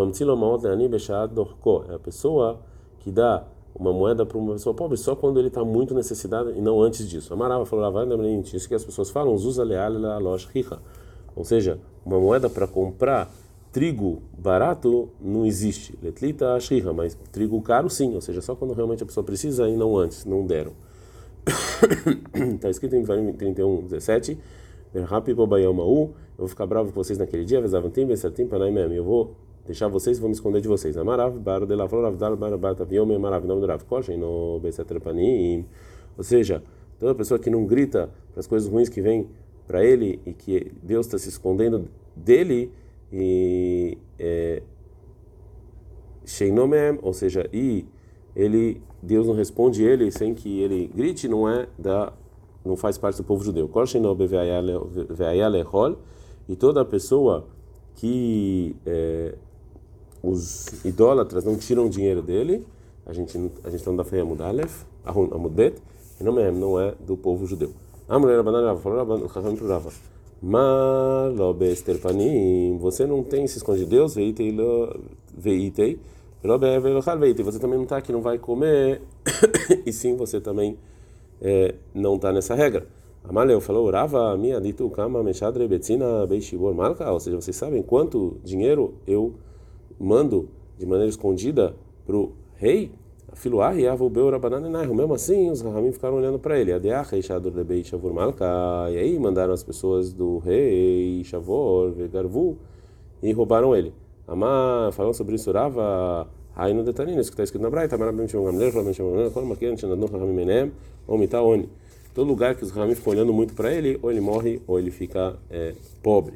é 1.90 1.96
a 1.96 2.00
pessoa 2.00 2.60
que 3.00 3.12
dá 3.12 3.46
uma 3.78 3.92
moeda 3.92 4.26
para 4.26 4.38
uma 4.38 4.54
pessoa 4.54 4.74
pobre 4.74 4.98
só 4.98 5.16
quando 5.16 5.38
ele 5.38 5.50
está 5.50 5.64
muito 5.64 5.94
necessitado 5.94 6.52
e 6.52 6.62
não 6.62 6.82
antes 6.82 7.08
disso. 7.08 7.34
Amarava 7.34 7.66
falou, 7.66 7.86
isso 8.56 8.68
que 8.68 8.76
as 8.76 8.86
pessoas 8.86 9.10
falam, 9.10 9.34
usa 9.34 9.64
leal 9.64 9.92
loja 10.18 10.48
rica. 10.54 10.80
Ou 11.36 11.44
seja, 11.44 11.80
uma 12.06 12.20
moeda 12.20 12.50
para 12.50 12.66
comprar 12.66 13.30
trigo 13.74 14.22
barato 14.38 15.10
não 15.20 15.46
existe. 15.46 15.98
Letlita 16.02 16.58
shriha, 16.62 16.94
mas 16.94 17.18
trigo 17.34 17.62
caro 17.62 17.90
sim, 17.90 18.16
ou 18.16 18.22
seja, 18.22 18.42
só 18.42 18.56
quando 18.56 18.74
realmente 18.74 19.04
a 19.04 19.06
pessoa 19.06 19.24
precisa 19.24 19.68
e 19.68 19.76
não 19.76 19.98
antes, 19.98 20.24
não 20.24 20.46
deram. 20.46 20.72
Está 22.56 22.70
escrito 22.72 22.96
em 22.96 23.04
31, 23.34 23.88
17 23.88 24.40
eu 26.38 26.40
vou 26.40 26.48
ficar 26.48 26.66
bravo 26.66 26.92
com 26.92 27.04
vocês 27.04 27.18
naquele 27.18 27.46
dia, 27.46 27.60
eu 27.60 29.04
vou 29.04 29.36
deixar 29.66 29.88
vocês 29.88 30.20
vou 30.20 30.30
me 30.30 30.36
esconder 30.36 30.62
de 30.62 30.68
vocês. 30.68 30.98
Amarav, 30.98 31.40
bar 31.40 31.66
de 31.66 31.76
la 31.76 31.88
flor, 31.88 32.06
avdal, 32.06 32.36
bar, 32.36 32.58
bar, 32.58 32.76
taviom, 32.76 33.12
amarav, 33.16 33.46
nome 33.46 33.62
do 33.62 33.68
Rav 33.68 33.84
Koshen, 33.86 34.18
no 34.18 34.60
besetrepanim. 34.60 35.66
Ou 36.18 36.24
seja, 36.24 36.62
toda 37.00 37.16
pessoa 37.16 37.40
que 37.40 37.50
não 37.50 37.66
grita 37.66 38.10
para 38.32 38.40
as 38.40 38.48
coisas 38.48 38.70
ruins 38.70 38.90
que 38.90 39.02
vêm 39.02 39.28
para 39.66 39.84
ele 39.84 40.20
e 40.26 40.34
que 40.34 40.72
Deus 40.84 41.08
está 41.08 41.18
se 41.18 41.30
escondendo 41.30 41.88
dele, 42.16 42.72
e 43.12 43.98
é, 44.20 44.62
Sheinomem, 46.26 47.00
ou 47.02 47.14
seja, 47.14 47.50
e 47.54 47.86
ele, 48.36 48.82
Deus 49.02 49.26
não 49.26 49.34
responde 49.34 49.84
ele 49.84 50.12
sem 50.12 50.34
que 50.34 50.60
ele 50.60 50.92
grite, 50.94 51.28
não 51.28 51.50
é 51.50 51.68
da 51.78 52.14
não 52.64 52.76
faz 52.76 52.98
parte 52.98 53.18
do 53.18 53.24
povo 53.24 53.44
judeu. 53.44 53.70
E 56.48 56.56
toda 56.56 56.86
pessoa 56.86 57.48
que 57.96 58.76
é, 58.86 59.34
os 60.22 60.86
idólatras 60.86 61.44
não 61.44 61.58
tiram 61.58 61.90
dinheiro 61.90 62.22
dele, 62.22 62.68
a 63.06 63.14
gente 63.14 63.38
a 63.64 63.70
gente 63.70 63.80
está 63.80 63.92
da 63.92 64.04
fé 64.04 64.20
Amudalef, 64.22 64.84
Amudbet, 65.06 65.80
e 66.20 66.24
não 66.24 66.40
é, 66.40 66.52
não 66.52 66.80
é 66.80 66.96
do 67.00 67.16
povo 67.16 67.46
judeu. 67.46 67.72
A 68.08 68.18
mulher 68.20 68.38
Rabanarava 68.38 68.80
falou 68.80 69.28
Rava. 69.68 69.92
Malobesterpanim, 70.42 72.78
você 72.78 73.06
não 73.08 73.24
tem 73.24 73.48
se 73.48 73.58
esconde 73.58 73.80
de 73.80 73.86
Deus, 73.88 74.14
veitei, 74.14 74.56
veitei, 75.36 76.00
você 76.44 77.58
também 77.58 77.78
não 77.78 77.84
está 77.84 77.98
aqui, 77.98 78.12
não 78.12 78.22
vai 78.22 78.38
comer, 78.38 79.02
e 79.86 79.94
sim 79.94 80.16
você 80.16 80.40
também 80.40 80.78
é, 81.42 81.74
não 81.94 82.16
está 82.16 82.32
nessa 82.32 82.54
regra. 82.54 82.88
Amaleu 83.28 83.60
falou, 83.60 83.90
Rava, 83.90 84.38
minha 84.38 84.62
dito 84.62 84.88
kama 84.92 85.24
mechadre 85.24 85.68
beishibor 85.68 86.76
malka, 86.76 87.12
ou 87.12 87.20
seja, 87.20 87.36
vocês 87.42 87.56
sabem 87.56 87.82
quanto 87.82 88.38
dinheiro 88.44 88.94
eu 89.08 89.34
mando 90.00 90.50
de 90.78 90.86
maneira 90.86 91.10
escondida 91.10 91.76
para 92.06 92.16
o 92.16 92.34
rei? 92.56 92.92
Filuah 93.34 93.76
e 93.76 93.86
avubeu 93.86 94.32
Mesmo 94.96 95.14
assim, 95.14 95.50
os 95.50 95.62
rahamim 95.62 95.92
ficaram 95.92 96.16
olhando 96.16 96.40
para 96.40 96.58
ele. 96.58 96.72
Adeach 96.72 97.12
reishador 97.12 97.52
de 97.52 97.64
beishavor 97.66 98.14
malka. 98.14 98.46
E 98.92 98.98
aí 98.98 99.20
mandaram 99.20 99.54
as 99.54 99.62
pessoas 99.62 100.14
do 100.14 100.38
rei 100.38 101.22
Shavor, 101.26 101.92
Vegarvu, 101.92 102.58
e 103.22 103.34
roubaram 103.34 103.76
ele. 103.76 103.94
Amar, 104.26 104.94
falando 104.94 105.14
sobre 105.14 105.36
isso, 105.36 105.52
Rava, 105.52 106.28
Raino 106.54 106.84
detanino, 106.84 107.20
isso 107.20 107.30
que 107.30 107.34
está 107.34 107.44
escrito 107.44 107.62
na 107.62 107.70
Braita, 107.70 107.98
Marabim 107.98 108.28
Shimon 108.28 108.46
Gamler, 108.46 108.72
Flamim 108.72 108.94
Shimon 108.94 109.12
Gamler, 109.12 109.32
Kol 109.32 109.46
Makian, 109.46 109.76
Shanadon 109.76 110.06
Rahamim 110.06 110.34
Menem, 110.34 110.72
ou 111.06 111.18
Mitaoni. 111.18 111.70
Todo 112.16 112.30
lugar 112.30 112.56
que 112.56 112.64
os 112.64 112.72
Rahamim 112.72 112.96
ficam 112.96 113.12
olhando 113.12 113.34
muito 113.34 113.54
para 113.54 113.74
ele, 113.74 114.00
ou 114.02 114.10
ele 114.10 114.22
morre, 114.22 114.62
ou 114.66 114.80
ele 114.80 114.90
fica 114.90 115.38
é, 115.52 115.76
pobre. 116.02 116.34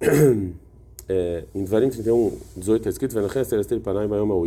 É, 1.12 1.42
em 1.52 1.64
Dvarim 1.64 1.90
31, 1.90 2.38
18 2.56 2.80
está 2.82 2.90
escrito, 2.90 3.18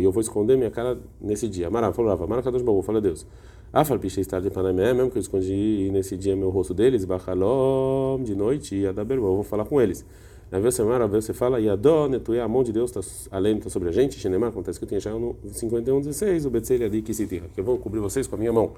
e 0.00 0.04
eu 0.04 0.10
vou 0.10 0.22
esconder 0.22 0.56
minha 0.56 0.70
cara 0.70 0.96
nesse 1.20 1.46
dia. 1.46 1.68
Marav, 1.68 1.94
falou 1.94 2.10
Rafa, 2.10 2.26
Marakadosh 2.26 2.62
Babu, 2.62 2.80
fala 2.80 3.02
Deus. 3.02 3.26
Afal 3.70 3.98
pichei 3.98 4.22
estar 4.22 4.40
de 4.40 4.48
Panai 4.48 4.72
mesmo 4.72 5.10
que 5.10 5.18
eu 5.18 5.20
escondi 5.20 5.90
nesse 5.92 6.16
dia 6.16 6.34
meu 6.34 6.48
rosto 6.48 6.72
deles, 6.72 7.04
Bachalom, 7.04 8.22
de 8.22 8.34
noite, 8.34 8.76
e 8.76 8.84
eu 8.84 8.94
vou 8.94 9.42
falar 9.42 9.66
com 9.66 9.78
eles. 9.78 10.06
Na 10.50 10.58
vez 10.58 10.74
semana, 10.74 11.06
você 11.06 11.34
fala, 11.34 11.60
e 11.60 11.68
a 11.68 12.48
mão 12.48 12.62
de 12.62 12.72
Deus 12.72 12.96
está 12.96 13.36
além 13.36 13.58
está 13.58 13.68
sobre 13.68 13.90
a 13.90 13.92
gente, 13.92 14.18
Shenemar, 14.18 14.48
acontece 14.48 14.78
que 14.78 14.86
eu 14.86 14.88
tinha 14.88 15.00
já 15.00 15.10
no 15.10 15.36
51, 15.52 16.00
16, 16.00 16.46
o 16.46 16.50
Betzel 16.50 16.82
ali 16.86 17.02
que 17.02 17.12
se 17.12 17.26
que 17.26 17.60
eu 17.60 17.64
vou 17.64 17.76
cobrir 17.76 18.00
vocês 18.00 18.26
com 18.26 18.36
a 18.36 18.38
minha 18.38 18.54
mão. 18.54 18.72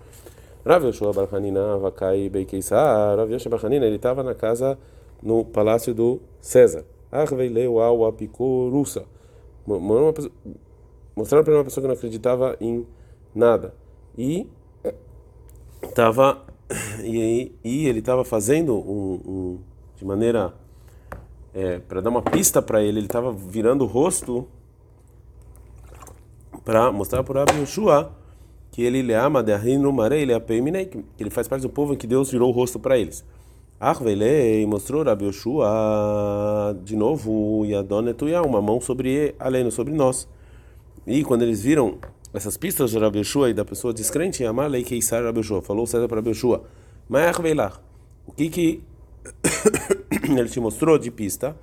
Rav 0.66 0.84
Yoshua 0.84 1.12
Barhanina, 1.12 1.78
Vakai 1.78 2.28
Beikeisar, 2.28 3.16
Rav 3.16 3.30
Yoshua 3.30 3.50
Barhanina, 3.50 3.86
ele 3.86 3.96
estava 3.96 4.24
na 4.24 4.34
casa, 4.34 4.76
no 5.22 5.44
palácio 5.44 5.94
do 5.94 6.20
César. 6.40 6.84
Arveileu 7.10 7.78
ao 7.78 8.04
Apicurussa. 8.04 9.04
Mostraram 11.14 11.44
para 11.44 11.54
uma 11.54 11.64
pessoa 11.64 11.82
que 11.82 11.88
não 11.88 11.94
acreditava 11.94 12.56
em 12.60 12.84
nada. 13.32 13.74
E 14.18 14.48
estava 15.82 16.44
e, 17.04 17.52
e 17.62 17.86
ele 17.86 18.00
estava 18.00 18.24
fazendo 18.24 18.74
um, 18.74 19.20
um, 19.24 19.58
de 19.94 20.04
maneira 20.04 20.52
é, 21.54 21.78
para 21.78 22.00
dar 22.00 22.10
uma 22.10 22.22
pista 22.22 22.60
para 22.60 22.82
ele, 22.82 22.98
ele 22.98 23.06
estava 23.06 23.32
virando 23.32 23.84
o 23.84 23.86
rosto 23.86 24.48
para 26.64 26.90
mostrar 26.90 27.22
para 27.22 27.44
Rabi 27.44 27.60
Yeshua 27.60 28.12
que 28.76 28.82
ele 28.82 29.00
lhe 29.00 29.14
ama 29.14 29.42
de 29.42 29.54
que 29.56 31.04
ele 31.18 31.30
faz 31.30 31.48
parte 31.48 31.62
do 31.62 31.70
povo 31.70 31.94
em 31.94 31.96
que 31.96 32.06
Deus 32.06 32.30
virou 32.30 32.50
o 32.50 32.52
rosto 32.52 32.78
para 32.78 32.98
eles. 32.98 33.24
Arvelei 33.80 34.66
mostrou 34.66 35.02
Rabi 35.02 35.24
Yoshua 35.24 36.76
de 36.84 36.94
novo 36.94 37.64
e 37.64 37.74
Adonetuya, 37.74 38.42
uma 38.42 38.60
mão 38.60 38.78
sobre 38.78 39.34
além 39.38 39.70
sobre 39.70 39.94
nós. 39.94 40.28
E 41.06 41.24
quando 41.24 41.40
eles 41.40 41.62
viram 41.62 41.96
essas 42.34 42.58
pistas 42.58 42.90
de 42.90 42.98
Rabi 42.98 43.20
Yoshua 43.20 43.48
e 43.48 43.54
da 43.54 43.64
pessoa 43.64 43.94
descrente, 43.94 44.44
Amalei 44.44 44.84
Keisar 44.84 45.24
Rabi 45.24 45.38
Yoshua, 45.38 45.62
falou 45.62 45.86
César 45.86 46.06
para 46.06 46.16
Rabi 46.16 46.32
Yoshua, 46.32 46.62
Ma'arvelar, 47.08 47.80
o 48.26 48.32
que 48.32 48.50
que 48.50 48.82
ele 50.36 50.50
te 50.50 50.60
mostrou 50.60 50.98
de 50.98 51.10
pista? 51.10 51.56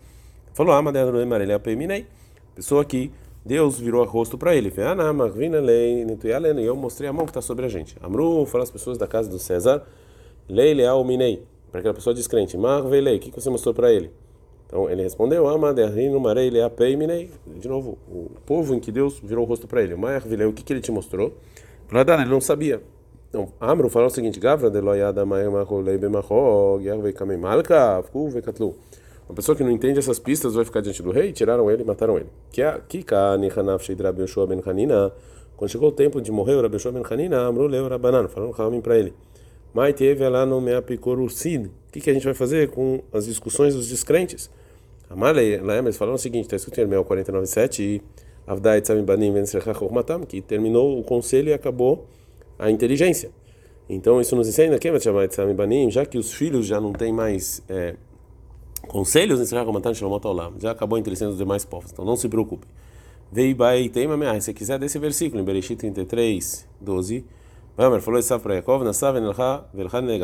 Falou, 0.52 0.74
Amadei 0.74 1.04
Adonai 1.04 1.44
ele 1.44 1.54
apeminei, 1.54 2.08
pessoa 2.56 2.84
que 2.84 3.12
Deus 3.46 3.80
virou 3.80 4.02
o 4.02 4.08
rosto 4.08 4.38
para 4.38 4.56
ele. 4.56 4.74
E 6.62 6.66
eu 6.66 6.76
mostrei 6.76 7.10
a 7.10 7.14
mão 7.14 7.26
que 7.26 7.32
está 7.32 7.42
sobre 7.42 7.66
a 7.66 7.70
gente. 7.70 7.98
Amru, 8.02 8.46
fala 8.46 8.64
as 8.64 8.72
pessoas 8.72 8.98
da 8.98 9.08
casa 9.08 9.30
do 9.30 9.40
César, 9.40 9.84
Lei 10.48 10.74
Leal 10.74 11.04
Minei 11.04 11.44
para 11.74 11.80
aquela 11.80 11.96
pessoa 11.96 12.14
descrente. 12.14 12.56
Marvelei, 12.56 13.18
o 13.18 13.20
que 13.20 13.32
você 13.32 13.50
mostrou 13.50 13.74
para 13.74 13.92
ele? 13.92 14.12
Então 14.68 14.88
ele 14.88 15.02
respondeu: 15.02 15.48
Amaderrino 15.48 16.20
marei 16.20 16.52
leapeiminei. 16.52 17.32
De 17.48 17.68
novo, 17.68 17.98
o 18.08 18.30
povo 18.46 18.76
em 18.76 18.80
que 18.80 18.92
Deus 18.92 19.20
virou 19.20 19.44
o 19.44 19.48
rosto 19.48 19.68
para 19.68 19.82
ele. 19.82 19.96
Marvelei, 19.96 20.46
o 20.46 20.54
que, 20.54 20.72
ele 20.72 20.82
te 20.82 20.92
mostrou? 20.92 21.34
Para 21.88 22.22
ele 22.22 22.30
não 22.30 22.40
sabia. 22.40 22.80
Então, 23.28 23.52
Amro 23.60 23.90
falou 23.90 24.08
o 24.08 24.12
seguinte: 24.12 24.40
Gavra 24.40 24.70
de 24.70 24.80
loyada 24.80 25.26
maemacholei 25.26 25.98
bemachog, 25.98 26.86
yarvei 26.86 27.12
kamemalka, 27.12 28.04
vekatlu. 28.32 28.76
Uma 29.28 29.36
pessoa 29.36 29.56
que 29.56 29.64
não 29.64 29.72
entende 29.72 30.00
essas 30.00 30.20
pistas 30.20 30.54
vai 30.54 30.66
ficar 30.66 30.82
diante 30.82 31.02
do 31.02 31.12
rei, 31.12 31.32
tiraram 31.32 31.70
ele 31.72 31.84
e 31.84 31.86
mataram 31.86 32.18
ele. 32.18 32.28
Que 32.52 32.62
a 32.62 32.80
Kika 32.80 33.38
Nihanav 33.38 33.84
Sheidra 33.84 34.14
Yoshua 34.18 34.46
ben. 34.46 34.62
Quando 34.62 35.72
chegou 35.72 35.90
o 35.90 35.92
tempo 35.92 36.22
de 36.22 36.32
morrer 36.32 36.56
o 36.56 36.66
Yoshua 36.66 36.92
ben 36.92 37.04
Hanina, 37.10 37.48
Amru 37.48 37.68
leu 37.68 37.88
Rabanan, 37.88 38.28
falaram 38.28 38.54
Hamim 38.58 38.82
para 38.82 38.98
ele. 38.98 39.14
Mas 39.74 39.96
teve 39.96 40.28
lá 40.28 40.46
no 40.46 40.62
Meapicorucid. 40.62 41.68
O 41.68 41.92
que, 41.92 42.02
que 42.02 42.10
a 42.10 42.14
gente 42.14 42.26
vai 42.26 42.34
fazer 42.34 42.70
com 42.70 43.02
as 43.12 43.26
discussões 43.26 43.74
dos 43.74 43.88
descrentes? 43.88 44.52
Amalei, 45.10 45.58
lá 45.60 45.78
eles 45.78 45.98
falaram 45.98 46.16
o 46.16 46.20
seguinte: 46.20 46.46
está 46.46 46.56
escrito 46.56 46.80
em 46.80 46.82
Hermel 46.82 47.06
49,7 47.06 47.80
e 47.80 48.02
Avdai 48.46 48.82
que 50.28 50.42
terminou 50.42 51.00
o 51.00 51.04
conselho 51.04 51.50
e 51.50 51.54
acabou 51.54 52.08
a 52.60 52.70
inteligência. 52.70 53.32
Então 53.88 54.20
isso 54.20 54.36
nos 54.36 54.48
ensina 54.48 54.78
que 54.78 54.90
já 55.90 56.06
que 56.06 56.18
os 56.18 56.34
filhos 56.34 56.66
já 56.66 56.80
não 56.80 56.94
têm 56.94 57.14
mais 57.14 57.62
é, 57.70 57.96
conselhos, 58.88 59.50
já 59.50 60.72
acabou 60.72 60.98
inteligência 60.98 61.28
dos 61.28 61.38
demais 61.38 61.66
povos. 61.66 61.92
Então 61.92 62.06
não 62.06 62.16
se 62.16 62.28
preocupe. 62.30 62.68
Vei 63.32 63.54
bai 63.54 63.90
teima 63.90 64.40
Se 64.40 64.54
quiser 64.54 64.78
desse 64.78 65.00
versículo 65.00 65.42
em 65.42 65.46
Bereshit 65.46 65.76
33, 65.76 66.68
12. 66.80 67.26
Vamer 67.76 68.02
falou 68.02 68.20
isso 68.20 68.40
para 68.40 68.54
Yaakov, 68.54 68.84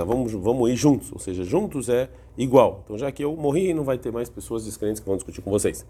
vamos, 0.05 0.31
vamos 0.33 0.69
ir 0.69 0.75
juntos, 0.75 1.11
ou 1.11 1.17
seja, 1.17 1.43
juntos 1.43 1.89
é 1.89 2.07
igual. 2.37 2.83
Então 2.85 2.95
já 2.95 3.11
que 3.11 3.23
eu 3.23 3.35
morri, 3.35 3.73
não 3.73 3.83
vai 3.83 3.97
ter 3.97 4.11
mais 4.11 4.29
pessoas 4.29 4.65
descrentes 4.65 4.99
que 4.99 5.07
vão 5.07 5.15
discutir 5.15 5.41
com 5.41 5.49
vocês. 5.49 5.83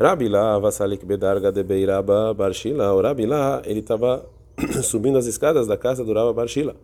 Rabilá, 0.00 0.58
Vasalik 0.58 1.06
Bedarga 1.06 1.52
de 1.52 1.62
Barshila, 2.36 2.92
o 2.92 3.00
Rabilá, 3.00 3.62
ele 3.64 3.78
estava 3.78 4.28
subindo 4.82 5.18
as 5.18 5.26
escadas 5.26 5.68
da 5.68 5.76
casa 5.76 6.04
do 6.04 6.12
Raba 6.12 6.32
Barshila. 6.32 6.74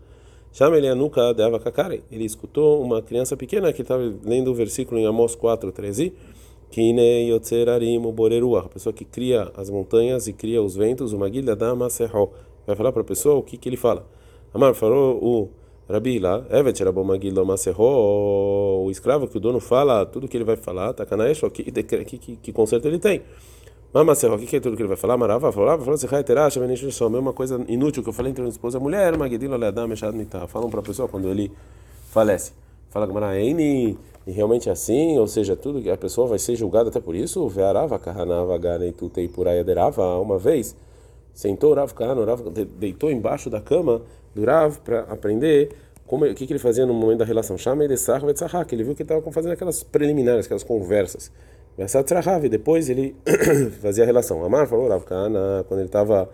Chama 0.54 0.78
ele 0.78 0.86
a 0.86 0.94
nuca 0.94 1.34
de 1.34 1.42
Avakakare. 1.42 2.04
Ele 2.12 2.24
escutou 2.24 2.80
uma 2.80 3.02
criança 3.02 3.36
pequena 3.36 3.72
que 3.72 3.82
estava 3.82 4.04
lendo 4.24 4.52
o 4.52 4.54
versículo 4.54 5.00
em 5.00 5.04
Amós 5.04 5.34
4, 5.34 5.72
13. 5.72 6.12
Kine 6.70 7.28
Yotzerarim 7.28 8.00
a 8.00 8.68
pessoa 8.68 8.92
que 8.92 9.04
cria 9.04 9.50
as 9.56 9.68
montanhas 9.68 10.28
e 10.28 10.32
cria 10.32 10.62
os 10.62 10.76
ventos, 10.76 11.12
o 11.12 11.18
Magilha 11.18 11.56
Dama 11.56 11.90
Serro 11.90 12.30
vai 12.64 12.76
falar 12.76 12.92
para 12.92 13.02
a 13.02 13.04
pessoa 13.04 13.34
o 13.34 13.42
que, 13.42 13.56
que 13.56 13.68
ele 13.68 13.76
fala. 13.76 14.06
Amar 14.54 14.74
falou 14.74 15.18
o 15.20 15.50
Rabi 15.92 16.20
lá, 16.20 16.46
Evet 16.48 16.80
Rabomagilo 16.84 17.44
Maserro, 17.44 18.84
o 18.86 18.90
escravo 18.92 19.26
que 19.26 19.36
o 19.36 19.40
dono 19.40 19.58
fala, 19.58 20.06
tudo 20.06 20.28
que 20.28 20.36
ele 20.36 20.44
vai 20.44 20.56
falar, 20.56 20.92
Takanaesh, 20.92 21.40
que, 21.52 21.64
que, 21.82 22.04
que, 22.04 22.36
que 22.36 22.52
conserto 22.52 22.86
ele 22.86 23.00
tem. 23.00 23.22
Mamaserro, 23.94 24.34
o 24.34 24.38
que, 24.40 24.56
é 24.56 24.58
tudo 24.58 24.74
que 24.76 24.82
ele 24.82 24.88
vai 24.88 24.96
falar? 24.96 25.16
Marava 25.16 25.52
falava, 25.52 25.84
falou 25.84 25.96
se 25.96 26.12
Haiterash, 26.12 26.58
só 26.90 27.08
mesma 27.08 27.32
coisa 27.32 27.64
inútil 27.68 28.02
que 28.02 28.08
eu 28.08 28.12
falei 28.12 28.32
entre 28.32 28.44
a 28.44 28.48
esposa 28.48 28.76
e 28.76 28.80
a 28.80 28.82
mulher, 28.82 29.16
Magidilo 29.16 29.56
Leadam, 29.56 29.86
Meshad 29.86 30.12
Mitah. 30.12 30.48
Falam 30.48 30.68
para 30.68 30.80
a 30.80 30.82
pessoa 30.82 31.06
quando 31.06 31.28
ele 31.28 31.52
falece. 32.10 32.50
Fala 32.90 33.06
Gamaraini, 33.06 33.96
e 34.26 34.32
realmente 34.32 34.68
é 34.68 34.72
assim, 34.72 35.16
ou 35.16 35.28
seja, 35.28 35.54
tudo 35.54 35.88
a 35.88 35.96
pessoa 35.96 36.26
vai 36.26 36.40
ser 36.40 36.56
julgada 36.56 36.88
até 36.88 36.98
por 36.98 37.14
isso, 37.14 37.46
Vearava, 37.48 37.96
Kahanava, 37.96 38.58
Ganei, 38.58 38.92
por 39.32 39.46
Ayaderava, 39.46 40.18
uma 40.18 40.38
vez 40.38 40.74
sentou 41.32 41.70
o 41.70 41.74
Rav 41.74 41.92
Kahana, 41.94 42.20
o 42.20 42.24
Rav 42.24 42.40
deitou 42.76 43.12
embaixo 43.12 43.48
da 43.48 43.60
cama 43.60 44.02
do 44.34 44.44
Rav 44.44 44.76
para 44.78 45.02
aprender 45.02 45.70
como, 46.04 46.24
o 46.24 46.34
que, 46.34 46.48
que, 46.48 46.52
ele 46.52 46.58
fazia 46.58 46.84
no 46.84 46.92
momento 46.92 47.18
da 47.18 47.24
relação. 47.24 47.56
Chama 47.56 47.84
ele 47.84 47.94
que 47.96 48.74
ele 48.74 48.82
viu 48.82 48.94
que 48.96 49.02
estava 49.02 49.22
fazendo 49.30 49.52
aquelas 49.52 49.84
preliminares, 49.84 50.46
aquelas 50.46 50.64
conversas. 50.64 51.30
E 51.76 52.48
depois 52.48 52.88
ele 52.88 53.16
fazia 53.82 54.04
a 54.04 54.06
relação. 54.06 54.44
Amar 54.44 54.66
falou 54.66 54.88
Rav 54.88 55.04
Kahana, 55.04 55.64
quando 55.66 55.80
ele 55.80 55.88
estava 55.88 56.28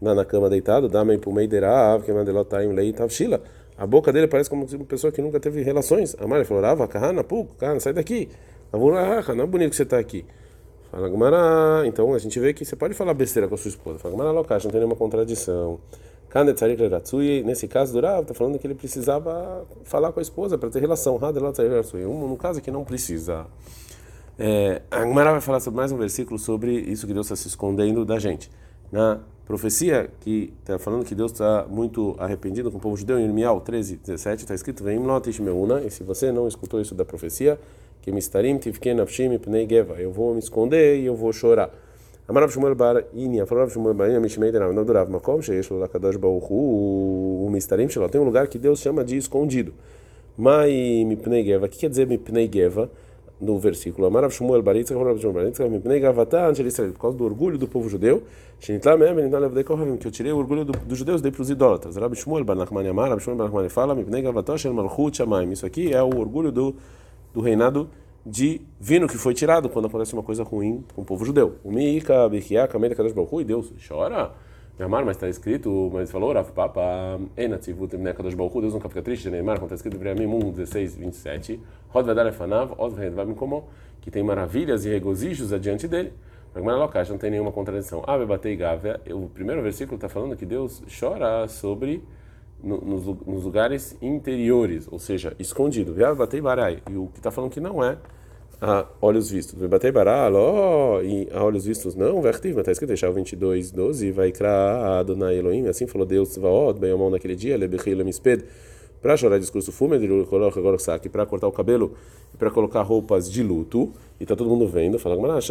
na, 0.00 0.14
na 0.14 0.24
cama 0.24 0.48
deitado, 0.48 0.88
Damei 0.88 1.18
Pumei 1.18 1.46
Derav, 1.46 2.04
que 2.04 2.12
Mandelotaim 2.12 2.72
Lei 2.72 2.92
Tavshila. 2.92 3.42
A 3.76 3.86
boca 3.86 4.12
dele 4.12 4.28
parece 4.28 4.48
como 4.48 4.64
uma 4.64 4.84
pessoa 4.84 5.12
que 5.12 5.20
nunca 5.20 5.40
teve 5.40 5.62
relações. 5.62 6.14
Amar 6.20 6.38
ele 6.38 6.44
falou, 6.44 6.62
Rav 6.62 6.86
Kahana, 6.88 7.24
pô, 7.24 7.44
Kahana, 7.58 7.80
sai 7.80 7.92
daqui. 7.92 8.28
Não 8.72 8.98
é 9.44 9.46
bonito 9.46 9.70
que 9.70 9.76
você 9.76 9.82
está 9.82 9.98
aqui. 9.98 10.24
Fala 10.90 11.08
Gumara, 11.08 11.84
então 11.86 12.14
a 12.14 12.18
gente 12.18 12.38
vê 12.38 12.54
que 12.54 12.64
você 12.64 12.76
pode 12.76 12.94
falar 12.94 13.14
besteira 13.14 13.48
com 13.48 13.56
a 13.56 13.58
sua 13.58 13.68
esposa. 13.68 13.98
Fala 13.98 14.12
Gumara, 14.12 14.30
Lokash, 14.30 14.62
não 14.64 14.70
tem 14.70 14.78
nenhuma 14.78 14.94
contradição. 14.94 15.80
Nesse 17.44 17.66
caso, 17.68 17.92
Durav 17.92 18.22
está 18.22 18.34
falando 18.34 18.58
que 18.60 18.66
ele 18.66 18.74
precisava 18.74 19.64
falar 19.82 20.12
com 20.12 20.20
a 20.20 20.22
esposa 20.22 20.56
para 20.56 20.70
ter 20.70 20.80
relação. 20.80 21.18
No 21.18 22.36
caso 22.36 22.58
aqui 22.60 22.70
não 22.70 22.84
precisa. 22.84 23.46
É, 24.36 24.82
a 24.90 25.04
Gumara 25.04 25.30
vai 25.30 25.40
falar 25.40 25.60
sobre 25.60 25.76
mais 25.76 25.92
um 25.92 25.96
versículo 25.96 26.38
sobre 26.38 26.72
isso 26.72 27.06
que 27.06 27.14
Deus 27.14 27.26
está 27.26 27.36
se 27.36 27.46
escondendo 27.46 28.04
da 28.04 28.18
gente. 28.18 28.50
Na 28.90 29.20
profecia 29.46 30.10
que 30.20 30.52
está 30.60 30.78
falando 30.78 31.04
que 31.04 31.14
Deus 31.14 31.30
está 31.30 31.66
muito 31.68 32.16
arrependido 32.18 32.70
com 32.70 32.78
o 32.78 32.80
povo 32.80 32.96
judeu, 32.96 33.18
em 33.18 33.24
Irmial 33.24 33.60
13, 33.60 33.96
17, 33.96 34.42
está 34.42 34.54
escrito: 34.54 34.82
Vem 34.82 34.98
E 35.86 35.90
se 35.90 36.02
você 36.02 36.32
não 36.32 36.48
escutou 36.48 36.80
isso 36.80 36.94
da 36.94 37.04
profecia, 37.04 37.58
que 38.02 38.10
mistarim 38.10 38.58
tivken 38.58 38.94
nafshim 38.94 39.38
pnei 39.38 39.68
geva. 39.68 39.94
Eu 39.94 40.10
vou 40.10 40.32
me 40.32 40.40
esconder 40.40 40.98
e 40.98 41.06
eu 41.06 41.14
vou 41.14 41.32
chorar. 41.32 41.70
Amarav 42.26 42.50
Shmuel 42.50 42.74
bar 42.74 43.04
Inia, 43.12 43.46
falou 43.46 43.68
Shmuel 43.68 43.94
bar 43.94 44.08
Inia, 44.08 44.18
Mishmei 44.18 44.50
Derav, 44.50 44.72
não 44.72 44.84
durava 44.84 45.10
Makom, 45.10 45.42
Sheish 45.42 45.70
Lakadosh 45.70 46.16
Baruch 46.16 46.46
o 46.50 47.48
mistarim 47.52 47.88
shelo. 47.88 48.08
Tem 48.08 48.20
um 48.20 48.24
lugar 48.24 48.48
que 48.48 48.58
Deus 48.58 48.80
chama 48.80 49.04
de 49.04 49.16
escondido. 49.16 49.74
Mai 50.36 51.04
mipnei 51.06 51.44
geva. 51.44 51.66
O 51.66 51.68
que 51.68 51.78
quer 51.78 51.90
dizer 51.90 52.06
mipnei 52.06 52.50
geva? 52.52 52.90
No 53.40 53.58
versículo 53.58 54.06
Amarav 54.06 54.30
Shmuel 54.30 54.62
bar 54.62 54.76
Itzah, 54.76 54.94
Rav 54.94 55.18
Shmuel 55.18 55.34
bar 55.34 55.48
Itzah, 55.48 55.68
mipnei 55.68 56.00
gavata 56.00 56.46
ante 56.46 56.62
Israel, 56.62 56.92
por 56.92 57.00
causa 57.00 57.18
do 57.18 57.24
orgulho 57.24 57.58
do 57.58 57.66
povo 57.66 57.88
judeu, 57.88 58.22
Shinitla 58.60 58.96
mem, 58.96 59.14
Shinitla 59.14 59.38
levdei 59.40 59.64
kohavim, 59.64 59.96
que 59.96 60.06
eu 60.06 60.10
tirei 60.10 60.32
o 60.32 60.38
orgulho 60.38 60.64
dos 60.64 60.98
judeus, 60.98 61.20
dei 61.20 61.32
para 61.32 61.42
os 61.42 61.50
idólatras. 61.50 61.96
Rav 61.96 62.14
Shmuel 62.14 62.44
bar 62.44 62.54
Nachman 62.54 62.84
Yamar, 62.84 63.10
Rav 63.10 63.20
Shmuel 63.20 63.36
bar 63.36 63.44
Nachman 63.46 63.68
fala, 63.68 63.94
mipnei 63.94 64.22
gavata 64.22 64.56
shel 64.56 64.72
malchut 64.72 65.16
shamayim. 65.16 65.52
Isso 65.52 65.66
aqui 65.66 65.92
é 65.92 66.02
o 66.02 66.16
orgulho 66.18 66.52
do 66.52 66.74
do 67.34 67.40
reinado 67.40 67.90
divino 68.24 69.06
que 69.06 69.18
foi 69.18 69.34
tirado 69.34 69.68
quando 69.68 69.86
acontece 69.86 70.14
uma 70.14 70.22
coisa 70.22 70.42
ruim 70.42 70.82
com 70.94 71.02
o 71.02 71.04
povo 71.04 71.24
judeu. 71.24 71.56
O 71.62 71.70
Mika, 71.70 72.26
Bikia, 72.28 72.66
Kameda, 72.66 72.94
Kadosh 72.94 73.12
Baruch 73.12 73.40
e 73.40 73.44
Deus 73.44 73.72
chora. 73.86 74.32
Neymar, 74.78 75.04
mas 75.04 75.16
está 75.16 75.28
escrito, 75.28 75.88
mas 75.92 76.10
falou, 76.10 76.32
Rav 76.32 76.50
Papa, 76.50 77.20
Enatzivut, 77.36 77.96
Kadosh 77.96 78.34
Baruch 78.34 78.60
Deus 78.60 78.74
nunca 78.74 78.88
fica 78.88 79.02
triste, 79.02 79.30
Neymar, 79.30 79.58
quando 79.58 79.72
está 79.72 79.76
escrito 79.76 79.96
em 79.96 80.00
Vreamim 80.00 80.26
1, 80.26 80.50
16, 80.50 80.96
27, 80.96 81.60
Rod 81.90 82.06
Vadar 82.06 82.26
Efanav, 82.26 82.74
Od 82.76 82.92
Vedvamim 82.94 83.34
Komon, 83.34 83.62
que 84.00 84.10
tem 84.10 84.22
maravilhas 84.22 84.84
e 84.84 84.88
regozijos 84.88 85.52
adiante 85.52 85.86
dele. 85.86 86.12
Mas 86.54 87.08
não 87.08 87.18
tem 87.18 87.30
nenhuma 87.30 87.50
contradição. 87.50 88.02
Ave 88.06 88.26
Batei 88.26 88.54
Gávea, 88.56 89.00
o 89.10 89.28
primeiro 89.28 89.60
versículo 89.62 89.96
está 89.96 90.08
falando 90.08 90.36
que 90.36 90.46
Deus 90.46 90.82
chora 91.00 91.48
sobre 91.48 92.02
no, 92.62 92.80
nos, 92.80 93.04
nos, 93.26 93.44
lugares 93.44 93.96
interiores, 94.00 94.88
ou 94.90 94.98
seja, 94.98 95.34
escondido. 95.38 95.94
Batei 96.16 96.40
barai. 96.40 96.82
E 96.88 96.96
o 96.96 97.08
que 97.08 97.18
está 97.18 97.30
falando 97.30 97.50
que 97.50 97.60
não 97.60 97.82
é 97.82 97.96
a 98.64 98.86
olhos 99.02 99.30
vistos. 99.30 99.60
Batei 99.66 99.92
barai, 99.92 100.32
e 101.04 101.28
a 101.30 101.44
olhos 101.44 101.66
vistos 101.66 101.94
não, 101.94 102.22
vertiv, 102.22 102.54
mas 102.54 102.62
está 102.62 102.72
escrito, 102.72 102.88
deixar 102.88 103.10
22, 103.10 103.70
12, 103.70 104.10
vai 104.10 104.32
criar 104.32 105.00
Adonai 105.00 105.38
Elohim, 105.38 105.66
assim 105.66 105.86
falou 105.86 106.06
Deus, 106.06 106.34
Vaod, 106.38 106.80
bem 106.80 106.96
mão 106.96 107.10
naquele 107.10 107.36
dia, 107.36 107.58
lebechil 107.58 108.02
misped 108.02 108.42
para 109.02 109.18
chorar 109.18 109.38
discurso 109.38 109.70
fume, 109.70 109.98
o 109.98 110.24
para 111.10 111.26
cortar 111.26 111.46
o 111.46 111.52
cabelo 111.52 111.92
e 112.32 112.38
para 112.38 112.50
colocar 112.50 112.80
roupas 112.80 113.30
de 113.30 113.42
luto, 113.42 113.92
e 114.18 114.24
tá 114.24 114.34
todo 114.34 114.48
mundo 114.48 114.66
vendo, 114.66 114.98
fala, 114.98 115.14
mas 115.20 115.44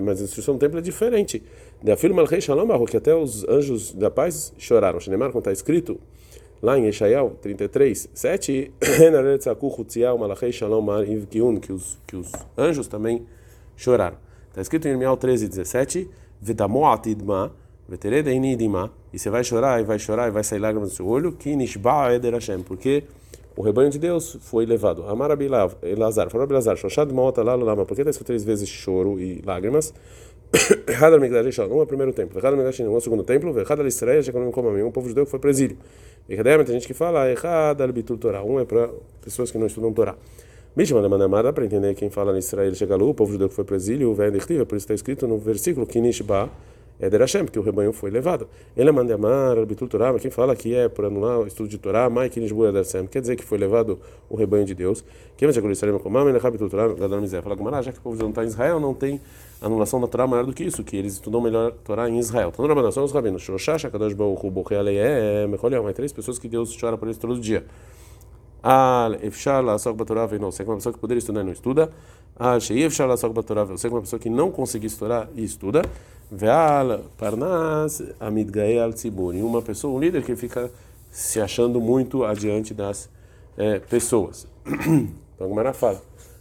mas 0.00 0.20
a 0.20 0.24
instrução 0.24 0.54
do 0.54 0.60
templo 0.60 0.78
é 0.78 0.82
diferente. 0.82 1.42
Da 1.82 1.96
Shalom 2.40 2.86
que 2.86 2.96
até 2.96 3.12
os 3.12 3.42
anjos 3.48 3.92
da 3.92 4.08
paz 4.08 4.54
choraram. 4.56 5.00
Shinemar, 5.00 5.32
quando 5.32 5.40
está 5.40 5.52
escrito 5.52 5.98
lá 6.62 6.78
em 6.78 6.86
Eshael 6.86 7.36
33, 7.42 8.08
7, 8.14 8.72
que 11.60 11.72
os, 11.72 11.98
que 12.06 12.14
os 12.14 12.30
anjos 12.56 12.86
também 12.86 13.26
choraram. 13.76 14.16
Está 14.48 14.62
escrito 14.62 14.86
em 14.86 14.92
Irmial 14.92 15.16
13, 15.16 15.48
17, 15.48 16.08
Vedamoat 16.40 17.10
idma, 17.10 17.52
e 19.12 19.18
você 19.18 19.28
vai 19.28 19.42
chorar, 19.42 19.80
e 19.80 19.84
vai 19.84 19.98
chorar, 19.98 20.28
e 20.28 20.30
vai 20.30 20.44
sair 20.44 20.60
lágrimas 20.60 20.90
do 20.90 20.94
seu 20.94 21.06
olho, 21.06 21.32
porque 22.62 23.04
o 23.56 23.62
rebanho 23.62 23.90
de 23.90 23.98
Deus 23.98 24.38
foi 24.40 24.64
levado. 24.64 25.02
Amar 25.08 25.30
Elazar, 25.82 26.30
falou 26.30 26.46
Shoshad 26.76 27.12
Mota 27.12 27.42
lá 27.42 27.54
lama, 27.54 27.84
por 27.84 27.94
que 27.94 28.00
está 28.00 28.10
escrito 28.10 28.28
três 28.28 28.44
vezes 28.44 28.68
choro 28.68 29.20
e 29.20 29.42
lágrimas? 29.44 29.92
Errado 30.86 31.18
Migdash 31.18 31.58
um 31.60 31.80
é 31.80 31.82
o 31.82 31.86
primeiro 31.86 32.12
templo, 32.12 32.38
errado 32.38 32.56
Migdash 32.56 32.80
um 32.80 32.94
é 32.94 32.96
o 32.96 33.00
segundo 33.00 33.22
templo, 33.22 33.58
errado 33.58 33.86
Israel, 33.86 34.22
não 34.34 34.52
como 34.52 34.68
um 34.68 34.90
povo 34.90 35.08
judeu 35.08 35.24
que 35.24 35.30
foi 35.30 35.40
para 35.40 35.50
exílio. 35.50 35.78
E 36.28 36.36
tem 36.36 36.66
gente 36.66 36.86
que 36.86 36.94
fala 36.94 37.30
errado 37.30 37.90
Bitul 37.92 38.18
Torah, 38.18 38.44
um 38.44 38.60
é 38.60 38.64
para 38.64 38.90
pessoas 39.22 39.50
que 39.50 39.58
não 39.58 39.66
estudam 39.66 39.92
Torá. 39.92 40.14
Mishma 40.76 41.06
Manamada, 41.08 41.52
para 41.52 41.64
entender 41.64 41.94
quem 41.94 42.10
fala 42.10 42.34
em 42.34 42.38
Israel 42.38 42.74
chega 42.74 42.96
o 42.96 43.14
povo 43.14 43.32
judeu 43.32 43.48
que 43.48 43.54
foi 43.54 43.64
para 43.64 43.76
exílio, 43.76 44.10
o 44.10 44.14
velho 44.14 44.38
por 44.66 44.76
isso 44.76 44.84
está 44.84 44.94
escrito 44.94 45.26
no 45.26 45.38
versículo 45.38 45.86
Kinishba, 45.86 46.50
é 47.02 47.10
der 47.10 47.20
Hashem, 47.20 47.44
porque 47.44 47.58
o 47.58 47.62
rebanho 47.62 47.92
foi 47.92 48.12
levado. 48.12 48.48
Ele 48.76 48.88
é 48.88 48.92
mandamar, 48.92 49.58
arbitul 49.58 49.88
Torah, 49.88 50.12
mas 50.12 50.22
quem 50.22 50.30
fala 50.30 50.54
que 50.54 50.72
é 50.72 50.88
por 50.88 51.04
anular 51.04 51.40
o 51.40 51.46
estudo 51.48 51.68
de 51.68 51.76
Torá, 51.76 52.08
mai 52.08 52.30
kinishbu 52.30 52.64
é 52.64 52.70
Hashem, 52.70 53.08
quer 53.08 53.20
dizer 53.20 53.34
que 53.34 53.42
foi 53.42 53.58
levado 53.58 53.98
o 54.30 54.36
rebanho 54.36 54.64
de 54.64 54.72
Deus. 54.72 55.04
Quem 55.36 55.48
vai 55.48 55.52
chegar 55.52 55.68
Israel 55.72 55.98
com 55.98 56.08
mamãe, 56.08 56.32
arbitul 56.32 56.70
Torah, 56.70 56.94
gadol 56.94 57.20
mizé. 57.20 57.42
Fala 57.42 57.56
Gumara, 57.56 57.82
já 57.82 57.90
que 57.90 57.98
o 57.98 58.02
povo 58.02 58.22
não 58.22 58.28
está 58.28 58.44
em 58.44 58.46
Israel, 58.46 58.78
não 58.78 58.94
tem 58.94 59.20
anulação 59.60 60.00
da 60.00 60.06
Torá 60.06 60.28
maior 60.28 60.46
do 60.46 60.52
que 60.52 60.62
isso, 60.62 60.84
que 60.84 60.96
eles 60.96 61.14
estudam 61.14 61.40
melhor 61.40 61.72
Torá 61.84 62.08
em 62.08 62.20
Israel. 62.20 62.52
Então, 62.54 62.72
na 62.72 62.92
são 62.92 63.02
os 63.02 63.10
rabinos, 63.10 63.42
Shoshash, 63.42 63.82
Kadosh 63.90 64.14
Baruch 64.14 64.46
Hu, 64.46 64.50
Bochei 64.52 64.78
Alei, 64.78 64.96
Mecholel, 65.48 65.82
mas 65.82 65.94
três 65.94 66.12
pessoas 66.12 66.38
que 66.38 66.46
Deus 66.48 66.76
chora 66.80 66.96
por 66.96 67.08
eles 67.08 67.18
todo 67.18 67.36
dia. 67.40 67.64
Al 68.62 69.14
Efshar 69.24 69.62
Lasok 69.64 69.96
Batorá, 69.96 70.28
é 70.30 70.36
uma 70.36 70.76
pessoa 70.76 70.92
que 70.92 70.98
poderia 70.98 71.18
estudar 71.18 71.40
e 71.40 71.44
não 71.44 71.52
estuda. 71.52 71.90
Al 72.38 72.60
Shei 72.60 72.84
Efshar 72.84 73.08
Lasok 73.08 73.34
Batorá, 73.34 73.64
você 73.64 73.88
é 73.88 73.90
uma 73.90 74.00
pessoa 74.00 74.20
que 74.20 74.30
não 74.30 74.50
conseguiu 74.50 74.86
estudar 74.86 75.28
e 75.34 75.42
estuda. 75.42 75.82
Ve'al 76.30 77.00
Parnas 77.18 78.02
Amidgae 78.20 78.78
al 78.78 78.92
Tzibur. 78.92 79.34
uma 79.34 79.60
pessoa, 79.60 79.94
um 79.94 80.00
líder 80.00 80.22
que 80.22 80.36
fica 80.36 80.70
se 81.10 81.40
achando 81.40 81.80
muito 81.80 82.24
adiante 82.24 82.72
das 82.72 83.10
é, 83.56 83.80
pessoas. 83.80 84.46
então, 84.64 85.48
como 85.48 85.60
era 85.60 85.72
fala. 85.72 86.00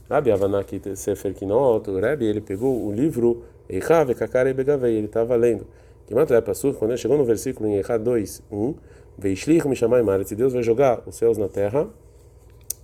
Rabi 0.09 0.31
Avanaki 0.31 0.81
Sefer 0.95 1.33
Kinot, 1.33 1.89
Rabi, 1.99 2.25
ele 2.25 2.41
pegou 2.41 2.85
o 2.85 2.91
livro 2.91 3.43
Eicha 3.69 4.03
Vekakare 4.03 4.53
Begavei, 4.53 4.95
ele 4.95 5.07
estava 5.07 5.35
lendo. 5.35 5.65
Que 6.05 6.13
mata 6.13 6.35
é 6.35 6.41
passur, 6.41 6.75
quando 6.75 6.91
ele 6.91 6.97
chegou 6.97 7.17
no 7.17 7.23
versículo 7.25 7.69
em 7.69 7.77
Eicha 7.77 7.97
2, 7.97 8.43
1, 8.51 8.75
Veishlich 9.17 9.65
Mishamai 9.67 10.01
Maretz, 10.01 10.31
Deus 10.33 10.53
vai 10.53 10.63
jogar 10.63 11.01
os 11.05 11.15
céus 11.15 11.37
na 11.37 11.47
terra, 11.47 11.87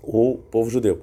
o 0.04 0.40
povo 0.52 0.70
judeu. 0.70 1.02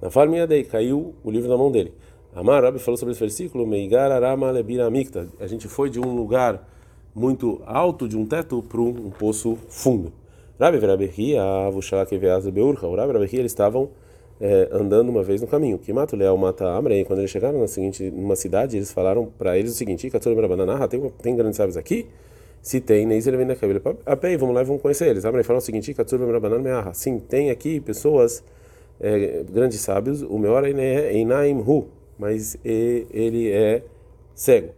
Na 0.00 0.10
farminha 0.10 0.46
dei, 0.46 0.64
caiu 0.64 1.14
o 1.24 1.30
livro 1.30 1.48
na 1.48 1.56
mão 1.56 1.70
dele. 1.70 1.92
Amar 2.34 2.62
Rabi 2.62 2.78
falou 2.78 2.98
sobre 2.98 3.12
esse 3.12 3.20
versículo, 3.20 3.66
Meigar 3.66 4.12
Arama 4.12 4.50
Lebira. 4.50 4.86
A 5.40 5.46
gente 5.46 5.68
foi 5.68 5.88
de 5.88 5.98
um 5.98 6.14
lugar 6.14 6.68
muito 7.14 7.62
alto, 7.64 8.06
de 8.06 8.16
um 8.16 8.26
teto, 8.26 8.62
para 8.62 8.78
um, 8.78 9.10
poço 9.10 9.56
fundo. 9.68 10.12
Rabi 10.60 10.76
Verabehi, 10.78 11.36
a 11.38 11.70
Vushalak 11.70 12.14
Veaz 12.18 12.46
Beurcha. 12.48 12.86
O 12.86 12.94
Rabi 12.94 13.06
Verabehi, 13.06 13.38
eles 13.38 13.52
estavam 13.52 13.88
é, 14.38 14.68
andando 14.70 15.08
uma 15.08 15.22
vez 15.22 15.40
no 15.40 15.46
caminho. 15.46 15.78
Que 15.78 15.94
mata 15.94 16.14
o 16.14 16.36
mata 16.36 16.68
Amrei. 16.68 17.04
Quando 17.04 17.20
eles 17.20 17.30
chegaram 17.30 17.58
na 17.58 17.66
seguinte, 17.66 18.10
numa 18.10 18.36
cidade, 18.36 18.76
eles 18.76 18.92
falaram 18.92 19.26
para 19.38 19.56
eles 19.56 19.72
o 19.72 19.74
seguinte: 19.74 20.06
tem, 20.88 21.00
tem 21.22 21.36
grandes 21.36 21.56
sábios 21.56 21.76
aqui? 21.78 22.06
Se 22.66 22.80
tem, 22.80 23.06
nem 23.06 23.18
ele 23.18 23.36
vem 23.36 23.46
da 23.46 23.54
cabelo. 23.54 23.80
Apei, 24.04 24.36
vamos 24.36 24.52
lá 24.52 24.62
e 24.62 24.64
vamos 24.64 24.82
conhecer 24.82 25.06
eles. 25.06 25.24
Amrei 25.24 25.44
falou 25.44 25.58
o 25.58 25.64
seguinte: 25.64 25.94
Sim, 26.92 27.20
tem 27.20 27.48
aqui 27.48 27.78
pessoas, 27.78 28.42
é, 28.98 29.44
grandes 29.48 29.78
sábios. 29.78 30.20
O 30.22 30.36
hora 30.50 30.68
é 30.68 31.12
Einaim 31.12 31.60
Hu 31.60 31.86
mas 32.18 32.58
ele 32.64 33.52
é 33.52 33.84
cego. 34.34 34.72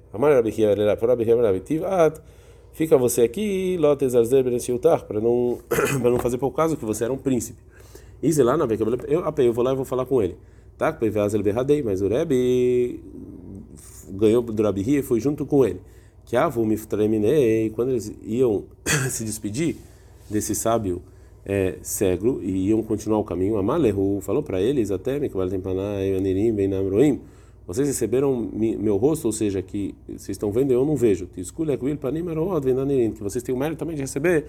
Fica 2.72 2.98
você 2.98 3.22
aqui, 3.22 3.78
para 5.06 5.18
não 5.18 5.58
para 5.98 6.10
não 6.10 6.18
fazer 6.18 6.36
por 6.36 6.50
causa 6.50 6.76
que 6.76 6.84
você 6.84 7.04
era 7.04 7.12
um 7.14 7.16
príncipe. 7.16 7.58
E 8.22 8.30
lá 8.42 8.54
na 8.54 8.66
eu 9.08 9.24
eu 9.46 9.52
vou 9.54 9.64
lá 9.64 9.72
e 9.72 9.76
vou 9.76 9.86
falar 9.86 10.04
com 10.04 10.20
ele. 10.22 10.36
Tá? 10.76 10.92
Mas 11.82 12.02
o 12.02 12.08
Rebbe 12.08 13.00
ganhou 14.10 14.42
do 14.42 14.62
Rabi 14.62 14.98
e 14.98 15.02
foi 15.02 15.20
junto 15.20 15.46
com 15.46 15.64
ele. 15.64 15.80
Que 16.28 16.36
e 17.64 17.70
quando 17.70 17.88
eles 17.88 18.12
iam 18.22 18.64
se 19.08 19.24
despedir 19.24 19.76
desse 20.28 20.54
sábio 20.54 21.00
é, 21.42 21.78
cego 21.80 22.40
e 22.42 22.68
iam 22.68 22.82
continuar 22.82 23.18
o 23.18 23.24
caminho. 23.24 23.56
Amalehu 23.56 24.20
falou 24.20 24.42
para 24.42 24.60
eles 24.60 24.90
até 24.90 25.18
vocês 27.66 27.88
receberam 27.88 28.50
meu 28.52 28.98
rosto, 28.98 29.24
ou 29.24 29.32
seja, 29.32 29.62
que 29.62 29.94
vocês 30.06 30.30
estão 30.30 30.52
vendo 30.52 30.70
eu 30.70 30.84
não 30.84 30.96
vejo. 30.96 31.26
Que 31.26 31.40
vocês 33.22 33.42
têm 33.42 33.54
o 33.54 33.58
mérito 33.58 33.78
também 33.78 33.96
de 33.96 34.02
receber 34.02 34.44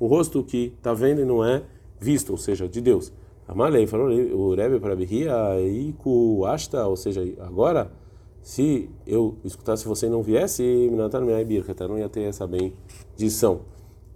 o 0.00 0.06
rosto 0.06 0.42
que 0.42 0.72
está 0.78 0.94
vendo 0.94 1.20
e 1.20 1.26
não 1.26 1.44
é 1.44 1.62
visto, 2.00 2.30
ou 2.30 2.38
seja, 2.38 2.66
de 2.66 2.80
Deus. 2.80 3.12
Amalei 3.46 3.86
falou 3.86 4.10
o 4.10 4.54
Rebbe 4.54 4.80
para 4.80 4.96
Bihia, 4.96 5.34
Iku 5.60 6.46
Ashta, 6.46 6.86
ou 6.86 6.96
seja, 6.96 7.22
agora, 7.40 7.90
se 8.42 8.88
eu 9.06 9.36
escutasse 9.44 9.86
você 9.86 10.06
e 10.06 10.10
não 10.10 10.22
viesse, 10.22 10.62
não 11.88 11.98
ia 11.98 12.08
ter 12.08 12.22
essa 12.22 12.46
bendição. 12.46 13.60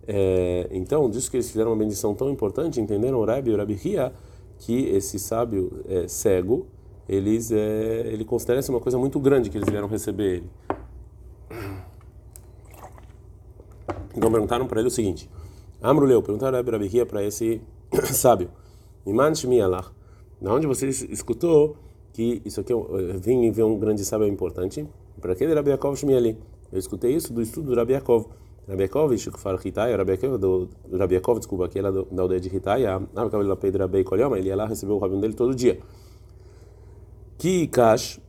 É, 0.06 0.68
então, 0.70 1.08
disso 1.08 1.30
que 1.30 1.36
eles 1.36 1.50
fizeram 1.50 1.70
uma 1.70 1.76
bendição 1.76 2.14
tão 2.14 2.30
importante, 2.30 2.80
entenderam 2.80 3.18
o 3.18 3.24
e 3.50 3.54
o 3.54 3.56
Rebbe 3.56 3.74
Ria, 3.74 4.12
que 4.58 4.86
esse 4.86 5.18
sábio 5.18 5.82
é, 5.86 6.08
cego, 6.08 6.66
eles, 7.08 7.50
é, 7.52 8.06
ele 8.06 8.24
considera 8.24 8.60
isso 8.60 8.72
uma 8.72 8.80
coisa 8.80 8.98
muito 8.98 9.18
grande 9.20 9.50
que 9.50 9.58
eles 9.58 9.68
vieram 9.68 9.88
receber 9.88 10.36
ele. 10.36 10.50
Então 14.16 14.30
perguntaram 14.30 14.66
para 14.66 14.80
ele 14.80 14.88
o 14.88 14.90
seguinte: 14.90 15.28
Amruleu, 15.80 16.22
perguntaram 16.22 16.58
a 16.58 16.62
Rebbe 16.62 16.86
Ria 16.86 17.06
para 17.06 17.22
esse 17.22 17.60
sábio, 18.12 18.50
Iman 19.06 19.34
Shmialach, 19.34 19.90
da 20.40 20.52
onde 20.52 20.66
você 20.66 20.88
escutou 20.88 21.76
que 22.12 22.42
isso 22.44 22.60
aqui, 22.60 22.72
eu 22.72 23.18
vim 23.18 23.50
ver 23.50 23.62
um 23.64 23.78
grande 23.78 24.04
sábio 24.04 24.26
importante, 24.26 24.86
para 25.20 25.32
aquele 25.32 25.54
Rabi 25.54 25.70
Yaakov 25.70 25.96
Shmiali. 25.96 26.38
Eu 26.70 26.78
escutei 26.78 27.14
isso 27.14 27.32
do 27.32 27.42
estudo 27.42 27.70
do 27.70 27.76
Rabi 27.76 27.92
Yaakov. 27.94 28.26
Rabi 28.68 28.82
Yaakov, 28.82 29.12
fala 29.38 29.58
Hitaya, 29.62 29.96
Rabi 29.96 30.12
Yaakov, 30.12 30.38
do 30.38 30.68
Rabi 30.96 31.14
Yaakov, 31.14 31.38
desculpa, 31.38 31.66
aqui 31.66 31.78
é 31.78 31.82
da 31.82 32.22
aldeia 32.22 32.40
de 32.40 32.54
Hitaya, 32.54 33.00
ele 33.42 33.56
Pedro 33.56 33.82
Rabi 33.82 34.04
Kolioma, 34.04 34.38
ele 34.38 34.48
ia 34.48 34.56
lá 34.56 34.66
receber 34.66 34.92
o 34.92 34.98
rabino 34.98 35.20
dele 35.20 35.34
todo 35.34 35.54
dia. 35.54 35.80
Que 37.38 37.66
Kash, 37.66 38.20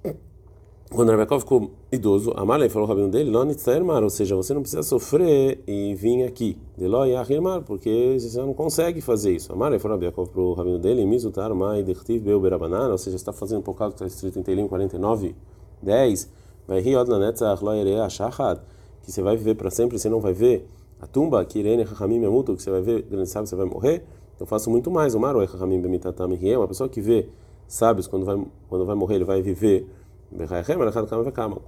quando 0.94 1.10
Rabi 1.10 1.22
Yaakov 1.22 1.40
ficou 1.42 1.72
idoso, 1.92 2.32
Amalei 2.36 2.70
falou 2.70 2.88
o 2.88 2.90
rabino 2.90 3.10
dele, 3.10 3.32
ou 3.36 4.10
seja, 4.10 4.36
você 4.36 4.54
não 4.54 4.62
precisa 4.62 4.84
sofrer 4.84 5.64
e 5.68 5.96
vir 5.96 6.24
aqui, 6.24 6.58
Deloi 6.78 7.12
Yahirmar, 7.12 7.64
porque 7.64 8.18
você 8.20 8.40
não 8.40 8.54
consegue 8.54 9.02
fazer 9.02 9.36
isso. 9.36 9.52
Amalei 9.52 9.80
falou 9.80 9.98
Rabi 9.98 10.06
Yaakov 10.06 10.30
para 10.30 10.42
o 10.42 10.54
rabino 10.54 10.80
dele, 10.80 11.06
Mizutar 11.06 11.54
Mai 11.56 11.84
Dertiv 11.84 12.24
Beu 12.24 12.40
Berabanan, 12.40 12.90
ou 12.90 12.98
seja, 12.98 13.16
está 13.16 13.34
fazendo 13.34 13.64
por 13.64 13.76
causa 13.76 13.96
que 13.96 14.04
está 14.04 14.16
escrito 14.16 14.40
em 14.40 14.44
Teilim 14.44 14.68
49, 14.68 15.36
10, 15.82 16.30
Vai 16.68 16.80
Riod 16.80 17.10
Lanetzach 17.10 17.64
Loire 17.64 17.96
Ashachad, 17.96 18.60
que 19.04 19.12
você 19.12 19.22
vai 19.22 19.36
viver 19.36 19.56
para 19.56 19.70
sempre, 19.70 20.00
você 20.00 20.10
não 20.10 20.20
vai 20.20 20.34
ver 20.34 20.68
a 21.02 21.08
tumba, 21.08 21.44
que 21.44 21.60
Irene 21.60 21.84
Hachamim 21.84 22.22
Yamutu, 22.22 22.56
que 22.56 22.64
você 22.64 22.72
vai 22.72 22.82
ver, 22.82 23.02
grande 23.02 23.30
sábio, 23.30 23.48
você 23.48 23.56
vai 23.56 23.66
morrer. 23.66 24.06
Eu 24.40 24.46
faço 24.46 24.70
muito 24.70 24.90
mais. 24.90 25.14
O 25.14 25.20
Maro 25.20 25.42
é 25.42 25.46
Hachamim 25.46 25.82
Bemitatam 25.82 26.30
uma 26.30 26.68
pessoa 26.68 26.88
que 26.88 27.02
vê 27.02 27.28
sábios, 27.68 28.08
quando 28.08 28.26
vai, 28.26 28.42
quando 28.70 28.86
vai 28.86 28.96
morrer, 28.96 29.16
ele 29.16 29.26
vai 29.26 29.42
viver. 29.42 29.86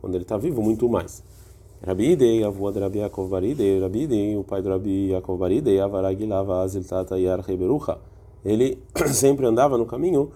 Quando 0.01 0.15
ele 0.15 0.23
está 0.23 0.37
vivo, 0.37 0.61
muito 0.61 0.89
mais. 0.89 1.23
Rabi 1.85 2.11
Idei, 2.11 2.43
avô 2.43 2.71
de 2.71 2.79
Rabi 2.79 2.99
Yaakov 2.99 3.29
Baridei, 3.29 3.79
Rabi 3.79 4.03
Idei, 4.03 4.37
o 4.37 4.43
pai 4.43 4.61
de 4.61 4.69
Rabi 4.69 5.11
Yaakov 5.11 5.37
Baridei, 5.37 5.79
Avaragilava 5.79 6.61
Azil 6.61 6.83
Tata 6.83 7.17
Yar 7.19 7.43
Heberucha. 7.47 7.97
Ele 8.43 8.79
sempre 9.13 9.45
andava 9.45 9.77
no 9.77 9.85
caminho 9.85 10.31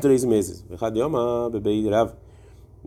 três 0.00 0.24
meses. 0.24 0.64
Radioma 0.76 1.48
Bebei 1.50 1.88
Rav. 1.88 2.12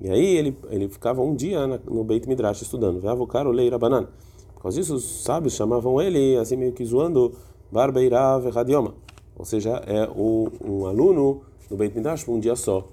E 0.01 0.09
aí 0.09 0.37
ele, 0.37 0.57
ele 0.69 0.89
ficava 0.89 1.21
um 1.21 1.35
dia 1.35 1.67
no 1.67 2.03
Beit 2.03 2.27
Midrash 2.27 2.61
estudando. 2.61 2.99
Vavokaro 3.01 3.51
leira 3.51 3.77
banana. 3.77 4.09
Por 4.55 4.63
causa 4.63 4.79
disso, 4.79 4.95
os 4.95 5.23
sábios 5.23 5.53
chamavam 5.53 6.01
ele, 6.01 6.37
assim 6.37 6.55
meio 6.55 6.73
que 6.73 6.83
zoando, 6.83 7.33
Barbeirav 7.71 8.49
Radioma. 8.49 8.93
Ou 9.37 9.45
seja, 9.45 9.81
é 9.87 10.09
um, 10.09 10.47
um 10.65 10.85
aluno 10.85 11.41
no 11.69 11.77
Beit 11.77 11.95
Midrash 11.95 12.23
por 12.23 12.33
um 12.33 12.39
dia 12.39 12.55
só. 12.55 12.87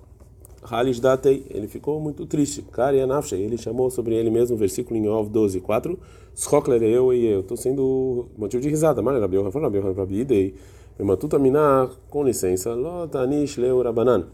Halish 0.68 1.00
Datei, 1.00 1.46
ele 1.50 1.68
ficou 1.68 2.00
muito 2.00 2.26
triste. 2.26 2.62
Kari 2.62 3.04
Nafshei, 3.06 3.42
ele 3.42 3.56
chamou 3.56 3.90
sobre 3.90 4.14
ele 4.14 4.30
mesmo, 4.30 4.56
versículo 4.56 4.98
em 4.98 5.08
Ov 5.08 5.28
12, 5.30 5.60
4. 5.60 5.98
Schokler, 6.34 6.82
eu 6.82 7.12
e 7.12 7.26
eu. 7.26 7.40
Estou 7.40 7.56
sendo 7.56 8.26
motivo 8.36 8.62
de 8.62 8.68
risada. 8.68 9.00
Mas 9.00 9.20
Rabi 9.20 9.36
Yohan, 9.36 9.50
Rabi 9.50 9.78
Yohan, 9.78 9.92
Rabi 9.92 10.20
Idei. 10.20 10.54
Matuta 10.98 11.38
Minar, 11.38 11.90
com 12.10 12.24
licença. 12.24 12.74
Lotanish 12.74 13.58
Leu 13.58 13.82
Rabanan. 13.82 14.26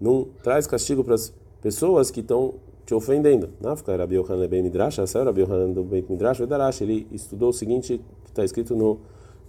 Não 0.00 0.28
traz 0.42 0.66
castigo 0.66 1.04
para 1.04 1.14
as 1.14 1.32
pessoas 1.62 2.10
que 2.10 2.20
estão 2.20 2.54
te 2.84 2.94
ofendendo. 2.94 3.50
Nafka 3.60 3.96
Rabi 3.96 4.14
Yohanan 4.14 4.48
Ben 4.48 4.62
Midrash, 4.62 4.98
essa 4.98 5.22
Rabi 5.24 5.40
Yohanan 5.40 5.72
do 5.72 5.82
Ben 5.82 6.04
Midrash, 6.08 6.38
Vedarash, 6.38 6.80
ele 6.82 7.06
estudou 7.10 7.50
o 7.50 7.52
seguinte 7.52 8.00
que 8.24 8.30
está 8.30 8.44
escrito 8.44 8.76
no, 8.76 9.00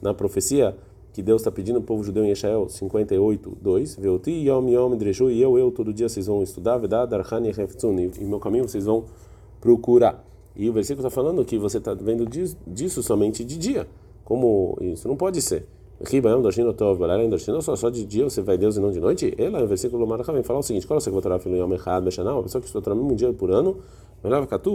na 0.02 0.14
profecia 0.14 0.76
que 1.18 1.24
Deus 1.24 1.42
está 1.42 1.52
pedindo 1.52 1.78
ao 1.78 1.82
povo 1.82 2.04
judeu 2.04 2.24
em 2.24 2.30
Yeshael 2.30 2.70
58, 2.70 3.58
2, 3.60 3.96
Veoti 3.96 4.30
Yom 4.30 4.70
Yom 4.70 4.96
Dreshu, 4.96 5.32
e 5.32 5.42
eu, 5.42 5.58
eu, 5.58 5.72
todo 5.72 5.92
dia 5.92 6.08
vocês 6.08 6.28
vão 6.28 6.44
estudar, 6.44 6.78
Vedad 6.78 7.12
Arhan 7.12 7.42
e 7.42 7.50
Heftzun, 7.50 7.98
e 8.22 8.24
meu 8.24 8.40
caminho 8.40 8.70
vocês 8.70 8.86
vão 8.86 9.04
procurar. 9.60 10.24
E 10.56 10.70
o 10.70 10.74
versículo 10.74 11.08
está 11.08 11.10
falando 11.10 11.44
que 11.44 11.58
você 11.58 11.80
está 11.80 11.96
vendo 11.96 12.24
disso, 12.24 12.56
disso 12.68 13.02
somente 13.02 13.44
de 13.44 13.58
dia. 13.58 13.88
Como 14.24 14.78
isso 14.80 15.08
não 15.08 15.16
pode 15.16 15.42
ser. 15.42 15.66
Só 17.64 17.76
só 17.76 17.90
de 17.90 18.06
dia 18.06 18.24
você 18.24 18.44
vai 18.44 18.56
Deus 18.56 18.78
e 18.78 18.80
não 18.80 18.92
de 18.92 19.00
noite? 19.00 19.34
Ela, 19.40 19.60
no 19.60 19.66
versículo 19.66 20.06
Maracá, 20.06 20.32
vem 20.32 20.44
falar 20.44 20.60
o 20.60 20.64
seguinte: 20.64 20.86
qual 20.86 20.98
é 20.98 21.00
o 21.00 21.02
secretário 21.02 21.40
filho 21.40 21.58
Yom 21.58 21.74
Echad? 21.74 22.06
Uma 22.20 22.44
pessoa 22.44 22.62
que 22.62 22.68
estuda 22.68 22.94
um 22.94 23.16
dia 23.16 23.34
por 23.34 23.50
ano, 23.50 23.78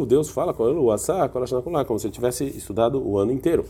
Deus 0.08 0.28
fala 0.28 0.52
com 0.52 0.68
ele, 0.68 0.80
o 0.80 0.90
Asa, 0.90 1.30
como 1.86 2.00
se 2.00 2.10
tivesse 2.10 2.44
estudado 2.46 3.00
o 3.00 3.16
ano 3.16 3.30
inteiro. 3.30 3.64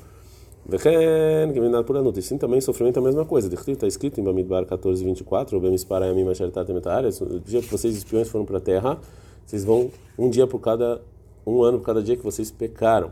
Vem 0.64 0.78
ano, 0.94 2.12
e 2.16 2.22
sim 2.22 2.38
também 2.38 2.60
sofrimento 2.60 2.96
é 2.96 3.00
a 3.00 3.02
mesma 3.02 3.24
coisa. 3.24 3.52
Está 3.52 3.86
escrito 3.86 4.20
em 4.20 4.24
Bamidbar 4.24 4.64
14, 4.64 5.04
24, 5.04 5.58
o 5.58 5.60
Bemispara 5.60 6.06
Yamim 6.06 6.28
Ashertat 6.28 6.72
Metares, 6.72 7.20
no 7.20 7.40
dia 7.40 7.60
que 7.60 7.68
vocês 7.68 7.96
espiões 7.96 8.28
foram 8.28 8.44
para 8.44 8.58
a 8.58 8.60
terra, 8.60 8.98
vocês 9.44 9.64
vão 9.64 9.90
um 10.16 10.30
dia 10.30 10.46
por 10.46 10.60
cada, 10.60 11.00
um 11.44 11.64
ano 11.64 11.80
por 11.80 11.86
cada 11.86 12.00
dia 12.00 12.16
que 12.16 12.22
vocês 12.22 12.52
pecaram. 12.52 13.10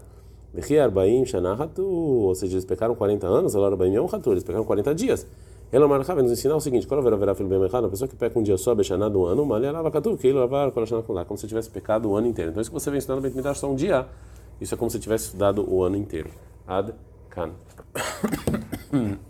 Vechi 0.54 0.78
Arbaim 0.78 1.26
Shanahatu, 1.26 1.84
ou 1.84 2.34
seja, 2.36 2.54
eles 2.54 2.64
pecaram 2.64 2.94
40 2.94 3.26
anos, 3.26 3.56
agora 3.56 3.76
é 3.84 4.00
um 4.00 4.06
rato, 4.06 4.30
eles 4.30 4.44
pecaram 4.44 4.64
40 4.64 4.94
dias. 4.94 5.26
Ela 5.72 5.88
marca 5.88 6.14
vai 6.14 6.22
nos 6.22 6.32
ensinar 6.32 6.54
o 6.54 6.60
seguinte: 6.60 6.86
quando 6.86 7.06
haverá 7.06 7.34
filho 7.34 7.48
bem 7.48 7.60
errado, 7.62 7.86
a 7.86 7.88
pessoa 7.88 8.06
que 8.06 8.14
peca 8.14 8.38
um 8.38 8.42
dia 8.42 8.56
só, 8.58 8.74
Bechaná 8.76 9.08
do 9.08 9.26
ano, 9.26 9.44
malha 9.44 9.72
lava 9.72 9.90
catu, 9.90 10.16
que 10.16 10.28
ele 10.28 10.38
lavar 10.38 10.70
como 10.70 11.36
se 11.36 11.48
tivesse 11.48 11.70
pecado 11.70 12.08
o 12.10 12.16
ano 12.16 12.28
inteiro. 12.28 12.52
Então, 12.52 12.60
isso 12.60 12.70
que 12.70 12.74
você 12.74 12.90
vem 12.90 12.98
ensinando 12.98 13.20
bem 13.20 13.32
me 13.32 13.54
só 13.54 13.68
um 13.68 13.74
dia, 13.74 14.06
isso 14.60 14.72
é 14.74 14.76
como 14.76 14.90
se 14.90 15.00
tivesse 15.00 15.26
estudado 15.26 15.68
o 15.68 15.82
ano 15.82 15.96
inteiro. 15.96 16.30
Ad 16.66 16.92
kann. 17.30 17.54
Hm. 18.90 19.20